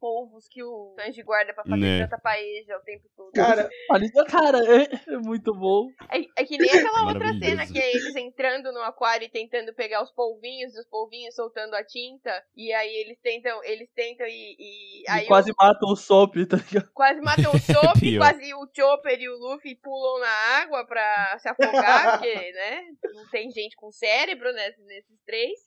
polvos 0.00 0.46
que 0.48 0.62
o 0.62 0.94
Sanji 0.98 1.22
guarda 1.22 1.52
pra 1.54 1.62
fazer 1.64 1.76
Né. 1.80 2.02
tanta 2.02 2.18
paeja 2.18 2.76
o 2.76 2.80
tempo 2.80 3.04
todo. 3.16 3.30
Cara, 3.32 3.68
Ali, 3.90 4.10
cara, 4.28 4.58
é, 4.58 5.16
muito 5.18 5.54
bom. 5.54 5.88
É, 6.10 6.42
é 6.42 6.44
que 6.44 6.58
nem 6.58 6.70
aquela 6.70 7.06
outra 7.06 7.32
cena 7.38 7.66
que 7.66 7.78
é 7.78 7.94
eles 7.94 8.16
entrando 8.16 8.72
no 8.72 8.80
aquário 8.80 9.24
e 9.26 9.30
tentando 9.30 9.72
pegar 9.74 10.02
os 10.02 10.10
polvinhos, 10.10 10.74
e 10.74 10.80
os 10.80 10.86
polvinhos 10.86 11.34
soltando 11.34 11.74
a 11.74 11.84
tinta, 11.84 12.30
e 12.56 12.72
aí 12.72 12.92
eles 12.96 13.18
tentam, 13.22 13.62
eles 13.64 13.88
tentam 13.94 14.26
e, 14.26 14.56
e 14.58 15.02
E 15.02 15.10
aí 15.10 15.26
quase 15.26 15.50
o- 15.52 15.54
matam 15.58 15.90
o 15.90 15.96
Sop, 15.96 16.34
tá 16.46 16.56
ligado? 16.56 16.90
quase 16.92 17.20
matam 17.20 17.52
o 17.52 17.58
Sop, 17.60 18.16
quase 18.18 18.54
o 18.54 18.68
Chopper 18.74 19.20
e 19.20 19.28
o 19.28 19.36
Luffy 19.38 19.76
pulam 19.76 20.20
na 20.20 20.30
água 20.62 20.84
pra 20.86 21.38
se 21.38 21.48
afogar, 21.48 22.18
porque, 22.18 22.52
né, 22.52 22.84
não 23.14 23.28
tem 23.30 23.50
gente 23.50 23.76
com 23.76 23.90
cérebro 23.92 24.52
nesses, 24.52 24.84
nesses 24.86 25.18
três. 25.24 25.58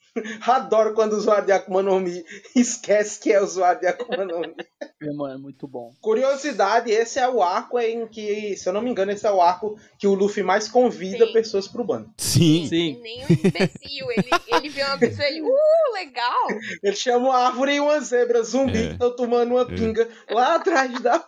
adoro 0.47 0.93
quando 0.93 1.13
o 1.13 1.17
usuário 1.17 1.45
de 1.45 1.51
Akuma 1.51 1.81
no 1.81 1.99
Mi 1.99 2.23
esquece 2.81 3.19
que 3.19 3.31
é 3.31 3.41
usuário 3.41 3.79
de 3.79 3.87
Akuma 3.87 4.25
no 4.25 4.39
Mi. 4.39 4.55
É, 5.01 5.13
mano, 5.13 5.33
é 5.33 5.37
muito 5.37 5.67
bom. 5.67 5.93
Curiosidade, 6.01 6.91
esse 6.91 7.19
é 7.19 7.27
o 7.29 7.41
arco 7.41 7.79
em 7.79 8.07
que, 8.07 8.55
se 8.57 8.67
eu 8.67 8.73
não 8.73 8.81
me 8.81 8.89
engano, 8.89 9.11
esse 9.11 9.25
é 9.25 9.31
o 9.31 9.41
arco 9.41 9.77
que 9.97 10.07
o 10.07 10.13
Luffy 10.13 10.43
mais 10.43 10.67
convida 10.67 11.25
Sim. 11.27 11.33
pessoas 11.33 11.67
pro 11.67 11.83
bando. 11.83 12.11
sim. 12.17 12.65
Sim. 12.67 12.99
Nem 13.01 13.21
um 13.25 13.27
imbecil, 13.31 14.11
ele, 14.11 14.29
ele 14.47 14.69
vê 14.69 14.83
uma 14.83 14.97
pessoa 14.97 15.27
e 15.27 15.37
ele, 15.37 15.41
uh, 15.41 15.93
legal! 15.93 16.47
Ele 16.83 16.95
chama 16.95 17.27
uma 17.29 17.37
árvore 17.37 17.75
e 17.75 17.79
uma 17.79 17.99
zebra 17.99 18.41
zumbi 18.43 18.77
É. 18.77 18.87
que 18.87 18.93
estão 18.93 19.15
tomando 19.15 19.51
uma 19.51 19.65
pinga 19.65 20.07
lá 20.29 20.55
atrás 20.55 20.91
da 21.01 21.19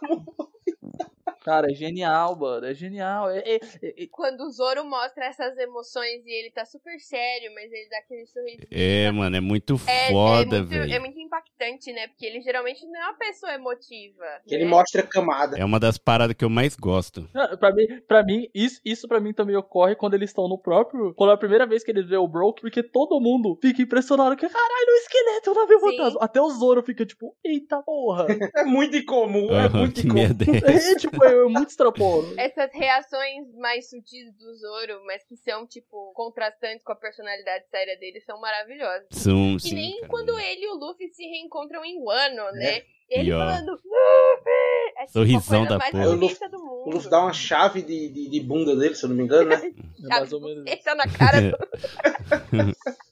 Cara, 1.43 1.71
é 1.71 1.73
genial, 1.75 2.35
mano. 2.37 2.65
É 2.65 2.73
genial. 2.73 3.29
É, 3.29 3.39
é- 3.39 3.55
é- 3.81 4.03
é- 4.03 4.07
Quando 4.11 4.41
o 4.41 4.51
Zoro 4.51 4.85
mostra 4.85 5.25
essas 5.25 5.57
emoções 5.57 6.25
e 6.25 6.29
ele 6.31 6.51
tá 6.51 6.65
super 6.65 6.97
sério, 6.99 7.51
mas 7.53 7.71
ele 7.71 7.89
dá 7.89 7.97
aquele 7.97 8.25
sorriso. 8.27 8.61
É, 8.71 9.11
mano, 9.11 9.35
é 9.35 9.41
muito 9.41 9.73
É, 9.87 10.09
foda, 10.11 10.57
é, 10.57 10.59
muito, 10.59 10.73
é 10.73 10.79
velho. 10.87 11.01
muito 11.01 11.19
impactante, 11.19 11.91
né? 11.91 12.07
Porque 12.07 12.25
ele 12.25 12.41
geralmente 12.41 12.85
não 12.87 12.99
é 12.99 13.03
uma 13.05 13.17
pessoa 13.17 13.53
emotiva. 13.53 14.23
Que 14.47 14.55
ele 14.55 14.63
né? 14.65 14.69
mostra 14.69 15.03
camada. 15.03 15.57
É 15.57 15.65
uma 15.65 15.79
das 15.79 15.97
paradas 15.97 16.35
que 16.35 16.45
eu 16.45 16.49
mais 16.49 16.75
gosto. 16.75 17.27
Cara, 17.33 17.57
Pra 17.57 17.73
mim, 17.73 17.85
pra 18.07 18.23
mim 18.23 18.47
isso, 18.53 18.79
isso 18.83 19.07
pra 19.07 19.19
mim 19.19 19.33
também 19.33 19.55
ocorre 19.55 19.95
quando 19.95 20.13
eles 20.15 20.29
estão 20.29 20.47
no 20.47 20.57
próprio. 20.57 21.13
Quando 21.13 21.31
é 21.31 21.33
a 21.33 21.37
primeira 21.37 21.65
vez 21.65 21.83
que 21.83 21.91
eles 21.91 22.07
vê 22.07 22.17
o 22.17 22.27
Broke, 22.27 22.61
porque 22.61 22.81
todo 22.83 23.19
mundo 23.19 23.57
fica 23.61 23.81
impressionado 23.81 24.35
que, 24.35 24.47
caralho, 24.47 24.87
o 24.89 24.95
esqueleto, 24.97 25.51
o 25.51 25.55
navio 25.55 25.79
fantasma. 25.79 26.19
Até 26.21 26.41
o 26.41 26.49
Zoro 26.49 26.81
fica 26.83 27.05
tipo, 27.05 27.35
eita 27.43 27.81
porra. 27.83 28.27
É 28.55 28.63
muito 28.63 28.95
incomum, 28.95 29.51
é 29.51 29.65
Aham, 29.65 29.79
muito 29.79 30.01
que 30.01 30.07
incomum. 30.07 30.21
merda 30.21 30.45
é 30.45 30.73
essa? 30.75 30.91
é, 30.91 30.95
é, 31.33 31.43
muito 31.45 31.69
extrapolo. 31.69 32.33
Essas 32.37 32.71
reações 32.73 33.53
mais 33.57 33.89
sutis 33.89 34.33
do 34.37 34.55
Zoro, 34.55 35.03
mas 35.05 35.23
que 35.25 35.35
são, 35.37 35.65
tipo, 35.67 36.11
contrastantes 36.13 36.83
com 36.83 36.91
a 36.91 36.95
personalidade 36.95 37.65
séria 37.69 37.97
dele, 37.97 38.21
são 38.21 38.39
maravilhosas. 38.39 39.07
São, 39.11 39.55
Que 39.57 39.69
sim, 39.69 39.75
nem 39.75 39.95
cara. 40.01 40.07
quando 40.09 40.39
ele 40.39 40.65
e 40.65 40.69
o 40.69 40.75
Luffy 40.75 41.07
se 41.09 41.23
reencontram 41.23 41.83
em 41.83 41.97
Wano, 42.03 42.51
né? 42.53 42.81
Ele 43.09 43.29
E, 43.29 43.33
ó, 43.33 43.39
falando, 43.39 43.71
Luffy! 43.71 44.93
É 44.97 45.01
tipo, 45.01 45.11
sorrisão 45.13 45.65
da 45.65 45.77
mais 45.77 45.91
porra. 45.91 46.05
bonita 46.05 46.49
do 46.49 46.57
O 46.57 46.65
mundo. 46.65 46.93
Luffy 46.95 47.09
dá 47.09 47.19
uma 47.21 47.33
chave 47.33 47.81
de, 47.81 48.09
de, 48.09 48.29
de 48.29 48.39
bunda 48.39 48.75
dele, 48.75 48.95
se 48.95 49.03
eu 49.05 49.09
não 49.09 49.15
me 49.17 49.23
engano, 49.23 49.49
né? 49.49 49.61
É 50.03 50.07
mais 50.07 50.33
ou 50.33 50.41
menos 50.41 50.65
isso. 50.65 50.73
Essa 50.79 50.95
na 50.95 51.05
cara 51.07 51.41
do... 51.51 51.57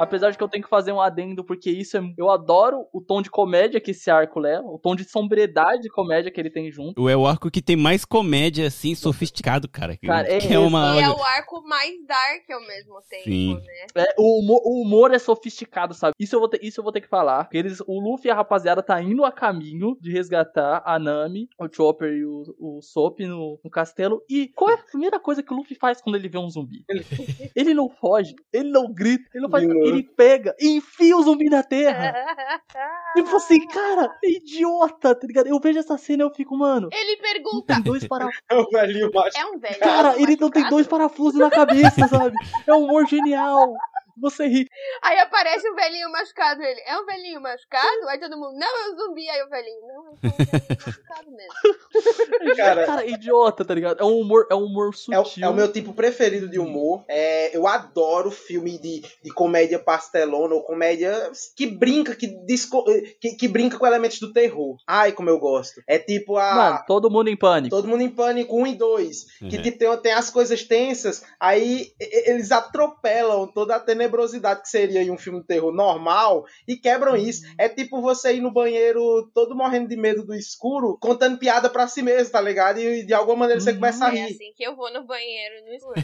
Apesar 0.00 0.30
de 0.30 0.38
que 0.38 0.44
eu 0.44 0.48
tenho 0.48 0.64
que 0.64 0.70
fazer 0.70 0.92
um 0.92 1.00
adendo, 1.00 1.44
porque 1.44 1.70
isso 1.70 1.96
é. 1.96 2.00
Eu 2.16 2.30
adoro 2.30 2.86
o 2.92 3.00
tom 3.00 3.22
de 3.22 3.30
comédia 3.30 3.80
que 3.80 3.90
esse 3.90 4.10
arco 4.10 4.40
leva, 4.40 4.66
o 4.66 4.78
tom 4.78 4.94
de 4.94 5.04
sobriedade 5.04 5.82
de 5.82 5.88
comédia 5.88 6.30
que 6.30 6.40
ele 6.40 6.50
tem 6.50 6.70
junto. 6.70 7.08
É 7.08 7.16
o 7.16 7.26
arco 7.26 7.50
que 7.50 7.62
tem 7.62 7.76
mais 7.76 8.04
comédia, 8.04 8.66
assim, 8.66 8.94
sofisticado, 8.94 9.68
cara. 9.68 9.96
Que, 9.96 10.06
Cara, 10.06 10.30
é 10.30 10.38
que 10.38 10.52
é 10.52 10.58
uma. 10.58 10.96
E 10.96 11.02
é 11.02 11.10
o 11.10 11.22
arco 11.22 11.62
mais 11.66 11.94
dark 12.06 12.50
ao 12.50 12.66
mesmo 12.66 13.00
tempo, 13.08 13.24
Sim. 13.24 13.54
né? 13.54 14.04
É, 14.04 14.14
o, 14.18 14.40
humor, 14.40 14.60
o 14.64 14.82
humor 14.82 15.12
é 15.12 15.18
sofisticado, 15.18 15.94
sabe? 15.94 16.14
Isso 16.18 16.34
eu 16.34 16.40
vou 16.40 16.48
ter, 16.48 16.60
isso 16.62 16.80
eu 16.80 16.84
vou 16.84 16.92
ter 16.92 17.00
que 17.00 17.08
falar. 17.08 17.44
Porque 17.44 17.58
eles, 17.58 17.80
o 17.86 18.00
Luffy 18.00 18.28
e 18.28 18.30
a 18.30 18.34
rapaziada 18.34 18.82
tá 18.82 19.00
indo 19.02 19.24
a 19.24 19.32
caminho 19.32 19.96
de 20.00 20.10
resgatar 20.10 20.82
a 20.84 20.98
Nami, 20.98 21.48
o 21.58 21.68
Chopper 21.72 22.12
e 22.12 22.24
o, 22.24 22.42
o 22.58 22.82
Sop 22.82 23.20
no, 23.20 23.60
no 23.62 23.70
castelo. 23.70 24.22
E 24.28 24.48
qual 24.48 24.70
é 24.70 24.74
a 24.74 24.78
primeira 24.78 25.18
coisa 25.18 25.42
que 25.42 25.52
o 25.52 25.56
Luffy 25.56 25.76
faz 25.76 26.00
quando 26.00 26.16
ele 26.16 26.28
vê 26.28 26.38
um 26.38 26.50
zumbi? 26.50 26.84
Ele 27.54 27.74
não 27.74 27.88
foge, 27.88 28.34
ele 28.52 28.70
não 28.70 28.92
grita, 28.92 29.24
ele 29.34 29.42
não 29.42 29.50
faz. 29.50 29.66
Não. 29.66 29.74
Ele 29.88 30.02
pega 30.02 30.54
e 30.58 30.76
enfia 30.76 31.16
o 31.16 31.22
zumbi 31.22 31.48
na 31.48 31.62
terra. 31.62 32.14
Tipo 33.16 33.36
assim, 33.36 33.66
cara, 33.68 34.14
é 34.24 34.30
idiota, 34.30 35.14
tá 35.14 35.26
ligado? 35.26 35.46
Eu 35.46 35.58
vejo 35.60 35.78
essa 35.78 35.96
cena 35.98 36.22
e 36.22 36.26
eu 36.26 36.30
fico, 36.34 36.56
mano, 36.56 36.88
Ele 36.92 37.16
pergunta, 37.16 37.74
tem 37.74 37.82
dois 37.82 38.06
parafusos. 38.06 38.38
É 38.50 38.56
o 38.56 38.68
velhinho 38.70 39.10
macho. 39.12 39.36
é 39.38 39.46
um 39.46 39.58
velho? 39.58 39.78
Cara, 39.80 40.14
ele 40.16 40.36
não 40.36 40.50
tem 40.50 40.62
machucado? 40.62 40.70
dois 40.70 40.86
parafusos 40.86 41.38
na 41.40 41.50
cabeça, 41.50 42.06
sabe? 42.08 42.34
É 42.66 42.74
um 42.74 42.84
humor 42.84 43.06
genial. 43.06 43.74
Você 44.20 44.46
ri. 44.46 44.66
Aí 45.02 45.18
aparece 45.18 45.68
um 45.70 45.74
velhinho 45.74 46.10
machucado, 46.10 46.62
ele, 46.62 46.80
é 46.86 46.98
um 46.98 47.04
velhinho 47.06 47.40
machucado? 47.40 48.08
Aí 48.08 48.18
todo 48.18 48.36
mundo, 48.36 48.58
não, 48.58 48.66
é 48.80 48.90
um 48.92 48.96
zumbi. 48.96 49.28
Aí 49.28 49.42
o 49.42 49.48
velhinho, 49.48 49.80
não, 49.82 50.06
é 50.06 50.10
um 50.10 50.16
velhinho 50.20 50.78
machucado 50.86 51.30
mesmo. 51.30 51.54
Cara, 52.56 52.86
Cara, 52.86 53.04
é 53.04 53.10
idiota, 53.10 53.64
tá 53.64 53.74
ligado? 53.74 54.00
É 54.00 54.04
um 54.04 54.20
humor, 54.20 54.46
é 54.50 54.54
um 54.54 54.64
humor 54.64 54.90
É 55.10 55.18
o, 55.18 55.24
sutil. 55.24 55.44
é 55.44 55.48
o 55.48 55.54
meu 55.54 55.70
tipo 55.70 55.92
preferido 55.92 56.48
de 56.48 56.58
humor. 56.58 57.04
É, 57.08 57.56
eu 57.56 57.66
adoro 57.66 58.30
filme 58.30 58.78
de, 58.78 59.02
de 59.22 59.30
comédia 59.32 59.78
pastelona 59.78 60.54
ou 60.54 60.62
comédia 60.62 61.30
que 61.56 61.66
brinca, 61.66 62.14
que, 62.14 62.26
disco- 62.44 62.84
que, 63.20 63.34
que 63.36 63.48
brinca 63.48 63.78
com 63.78 63.86
elementos 63.86 64.18
do 64.20 64.32
terror. 64.32 64.76
Ai, 64.86 65.12
como 65.12 65.28
eu 65.30 65.38
gosto. 65.38 65.82
É 65.86 65.98
tipo 65.98 66.36
a. 66.36 66.54
Mano, 66.54 66.84
todo 66.86 67.10
mundo 67.10 67.28
em 67.28 67.36
pânico. 67.36 67.74
Todo 67.74 67.88
mundo 67.88 68.02
em 68.02 68.10
pânico 68.10 68.56
1 68.56 68.66
e 68.66 68.74
2. 68.74 69.24
Que 69.38 69.44
Uhum. 69.44 69.62
tipo, 69.62 69.78
tem, 69.78 69.96
tem 69.98 70.12
as 70.12 70.30
coisas 70.30 70.62
tensas, 70.64 71.24
aí 71.40 71.92
eles 72.00 72.50
atropelam 72.52 73.46
toda 73.46 73.76
a 73.76 73.80
tenebrosidade 73.80 74.07
que 74.08 74.68
seria 74.68 75.02
em 75.02 75.10
um 75.10 75.18
filme 75.18 75.40
de 75.40 75.46
terror 75.46 75.72
normal 75.72 76.44
e 76.66 76.76
quebram 76.76 77.16
isso. 77.16 77.42
É 77.58 77.68
tipo 77.68 78.00
você 78.00 78.34
ir 78.34 78.40
no 78.40 78.50
banheiro 78.52 79.30
todo 79.34 79.54
morrendo 79.54 79.88
de 79.88 79.96
medo 79.96 80.24
do 80.24 80.34
escuro, 80.34 80.96
contando 81.00 81.38
piada 81.38 81.68
pra 81.70 81.86
si 81.88 82.02
mesmo, 82.02 82.32
tá 82.32 82.40
ligado? 82.40 82.78
E 82.80 83.04
de 83.04 83.14
alguma 83.14 83.36
maneira 83.40 83.60
você 83.60 83.70
Uhum. 83.70 83.76
começa 83.76 84.06
a 84.06 84.08
É 84.08 84.12
rir. 84.26 84.34
assim 84.34 84.52
que 84.56 84.62
eu 84.64 84.74
vou 84.76 84.92
no 84.92 85.04
banheiro 85.04 85.64
no 85.66 85.74
escuro. 85.74 85.94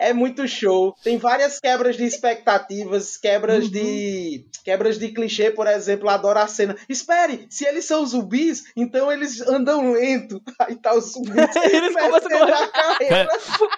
É 0.00 0.12
muito 0.12 0.46
show. 0.48 0.92
Tem 1.04 1.16
várias 1.18 1.60
quebras 1.60 1.96
de 1.96 2.04
expectativas, 2.04 3.16
quebras 3.16 3.64
Uhum. 3.66 3.70
de. 3.70 4.44
Quebras 4.64 4.98
de 4.98 5.08
clichê, 5.10 5.50
por 5.52 5.66
exemplo, 5.68 6.08
adoro 6.08 6.38
a 6.40 6.48
cena. 6.48 6.76
Espere, 6.88 7.46
se 7.48 7.64
eles 7.64 7.84
são 7.84 8.04
zumbis, 8.04 8.64
então 8.76 9.10
eles 9.12 9.40
andam 9.42 9.92
lento. 9.92 10.42
Aí 10.58 10.74
tá 10.74 10.94
os 10.94 11.12
zumbis. 11.12 11.34
Eles 11.64 11.94
começam 11.94 12.16
a 12.16 12.20
correr. 12.20 12.68
carreira. 12.72 13.28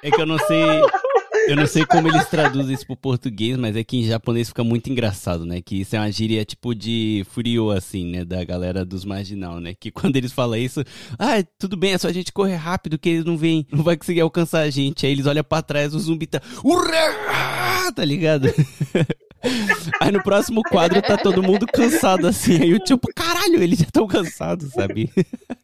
É 0.02 0.10
que 0.10 0.20
eu 0.20 0.26
não 0.26 0.38
sei. 0.38 0.56
Eu 1.46 1.56
não 1.56 1.66
sei 1.66 1.86
como 1.86 2.08
eles 2.08 2.28
traduzem 2.28 2.74
isso 2.74 2.86
pro 2.86 2.96
português, 2.96 3.56
mas 3.56 3.76
é 3.76 3.84
que 3.84 3.98
em 3.98 4.04
japonês 4.04 4.48
fica 4.48 4.64
muito 4.64 4.90
engraçado, 4.90 5.46
né? 5.46 5.60
Que 5.60 5.80
isso 5.80 5.94
é 5.94 6.00
uma 6.00 6.10
gíria 6.10 6.44
tipo 6.44 6.74
de 6.74 7.24
furio, 7.30 7.70
assim, 7.70 8.04
né? 8.10 8.24
Da 8.24 8.42
galera 8.44 8.84
dos 8.84 9.04
marginal, 9.04 9.60
né? 9.60 9.74
Que 9.78 9.90
quando 9.90 10.16
eles 10.16 10.32
falam 10.32 10.58
isso, 10.58 10.82
ah, 11.18 11.42
tudo 11.58 11.76
bem, 11.76 11.92
é 11.92 11.98
só 11.98 12.08
a 12.08 12.12
gente 12.12 12.32
correr 12.32 12.56
rápido 12.56 12.98
que 12.98 13.08
eles 13.08 13.24
não 13.24 13.36
vêm, 13.36 13.66
não 13.70 13.84
vai 13.84 13.96
conseguir 13.96 14.20
alcançar 14.20 14.60
a 14.60 14.70
gente. 14.70 15.06
Aí 15.06 15.12
eles 15.12 15.26
olham 15.26 15.44
pra 15.44 15.62
trás, 15.62 15.94
o 15.94 15.98
zumbi 15.98 16.26
tá. 16.26 16.40
Urra! 16.64 17.92
Tá 17.94 18.04
ligado? 18.04 18.48
Aí 20.00 20.10
no 20.10 20.22
próximo 20.22 20.62
quadro 20.62 21.00
tá 21.00 21.16
todo 21.16 21.42
mundo 21.42 21.66
cansado 21.66 22.26
assim. 22.26 22.60
Aí 22.60 22.74
o 22.74 22.78
tipo, 22.78 23.08
caralho, 23.14 23.62
eles 23.62 23.78
já 23.78 23.84
estão 23.84 24.06
cansados, 24.06 24.72
sabe? 24.72 25.10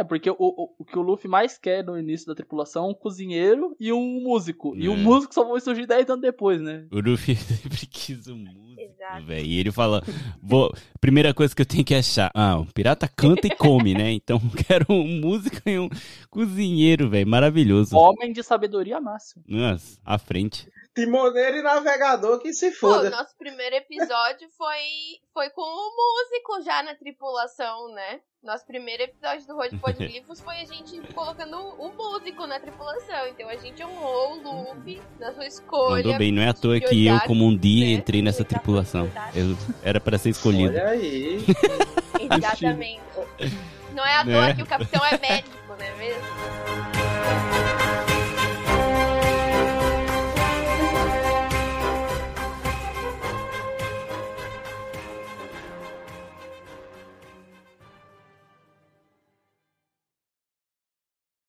É, 0.00 0.04
porque 0.04 0.30
o, 0.30 0.36
o, 0.38 0.74
o 0.78 0.84
que 0.84 0.98
o 0.98 1.02
Luffy 1.02 1.28
mais 1.28 1.58
quer 1.58 1.84
no 1.84 1.98
início 1.98 2.26
da 2.26 2.34
tripulação 2.34 2.86
é 2.86 2.88
um 2.88 2.94
cozinheiro 2.94 3.76
e 3.78 3.92
um 3.92 4.22
músico. 4.22 4.74
E 4.74 4.88
o 4.88 4.94
É. 4.94 4.96
músico 4.96 5.34
só 5.34 5.44
vai 5.44 5.60
surgir 5.60 5.86
10 5.86 6.08
anos 6.08 6.22
depois, 6.22 6.58
né? 6.60 6.86
O 6.90 7.00
Luffy 7.00 7.36
sempre 7.36 7.86
quis 7.86 8.26
um 8.28 8.36
músico, 8.38 8.80
Exato. 8.80 9.26
velho. 9.26 9.46
E 9.46 9.58
ele 9.58 9.70
fala, 9.70 10.02
vou, 10.42 10.72
primeira 11.02 11.34
coisa 11.34 11.54
que 11.54 11.60
eu 11.60 11.66
tenho 11.66 11.84
que 11.84 11.94
achar, 11.94 12.30
ah, 12.34 12.58
o 12.58 12.66
pirata 12.72 13.06
canta 13.06 13.46
e 13.46 13.54
come, 13.54 13.92
né? 13.92 14.10
Então 14.12 14.40
quero 14.66 14.86
um 14.88 15.20
músico 15.20 15.68
e 15.68 15.78
um 15.78 15.90
cozinheiro, 16.30 17.10
velho. 17.10 17.26
Maravilhoso. 17.28 17.94
Homem 17.94 18.32
de 18.32 18.42
sabedoria 18.42 19.00
máxima. 19.02 19.44
Nossa, 19.46 20.00
à 20.04 20.16
frente. 20.18 20.66
Timoneiro 20.94 21.58
e 21.58 21.62
navegador 21.62 22.40
que 22.40 22.52
se 22.52 22.70
Pô, 22.72 22.76
foda. 22.88 23.10
nosso 23.10 23.36
primeiro 23.38 23.76
episódio 23.76 24.48
foi, 24.58 24.78
foi 25.32 25.48
com 25.50 25.62
o 25.62 25.90
músico 25.96 26.62
já 26.64 26.82
na 26.82 26.94
tripulação, 26.96 27.92
né? 27.94 28.20
Nosso 28.42 28.66
primeiro 28.66 29.02
episódio 29.04 29.46
do 29.46 29.54
Road 29.54 29.76
Podglifos 29.78 30.40
foi 30.42 30.56
a 30.60 30.64
gente 30.64 31.00
colocando 31.12 31.56
um 31.78 31.92
músico 31.94 32.46
na 32.46 32.58
tripulação. 32.58 33.28
Então 33.28 33.48
a 33.48 33.56
gente 33.56 33.84
honrou 33.84 34.38
o 34.38 34.72
Luffy 34.72 35.00
na 35.20 35.32
sua 35.32 35.46
escolha. 35.46 36.02
Mandou 36.02 36.18
bem, 36.18 36.32
não 36.32 36.42
é 36.42 36.48
à 36.48 36.54
toa 36.54 36.80
que 36.80 37.06
eu, 37.06 37.20
como 37.20 37.46
um 37.46 37.56
dia, 37.56 37.86
né? 37.86 37.92
entrei 37.92 38.22
nessa 38.22 38.44
tripulação. 38.44 39.08
Eu 39.34 39.56
era 39.84 40.00
pra 40.00 40.18
ser 40.18 40.30
escolhido. 40.30 40.74
Olha 40.74 40.88
aí. 40.88 41.38
Exatamente. 42.18 43.02
Não 43.94 44.04
é 44.04 44.16
à 44.16 44.24
toa 44.24 44.46
Né? 44.46 44.54
que 44.54 44.62
o 44.62 44.66
capitão 44.66 45.04
é 45.04 45.18
médico, 45.18 45.56
não 45.68 45.76
é 45.76 45.94
mesmo? 45.96 47.79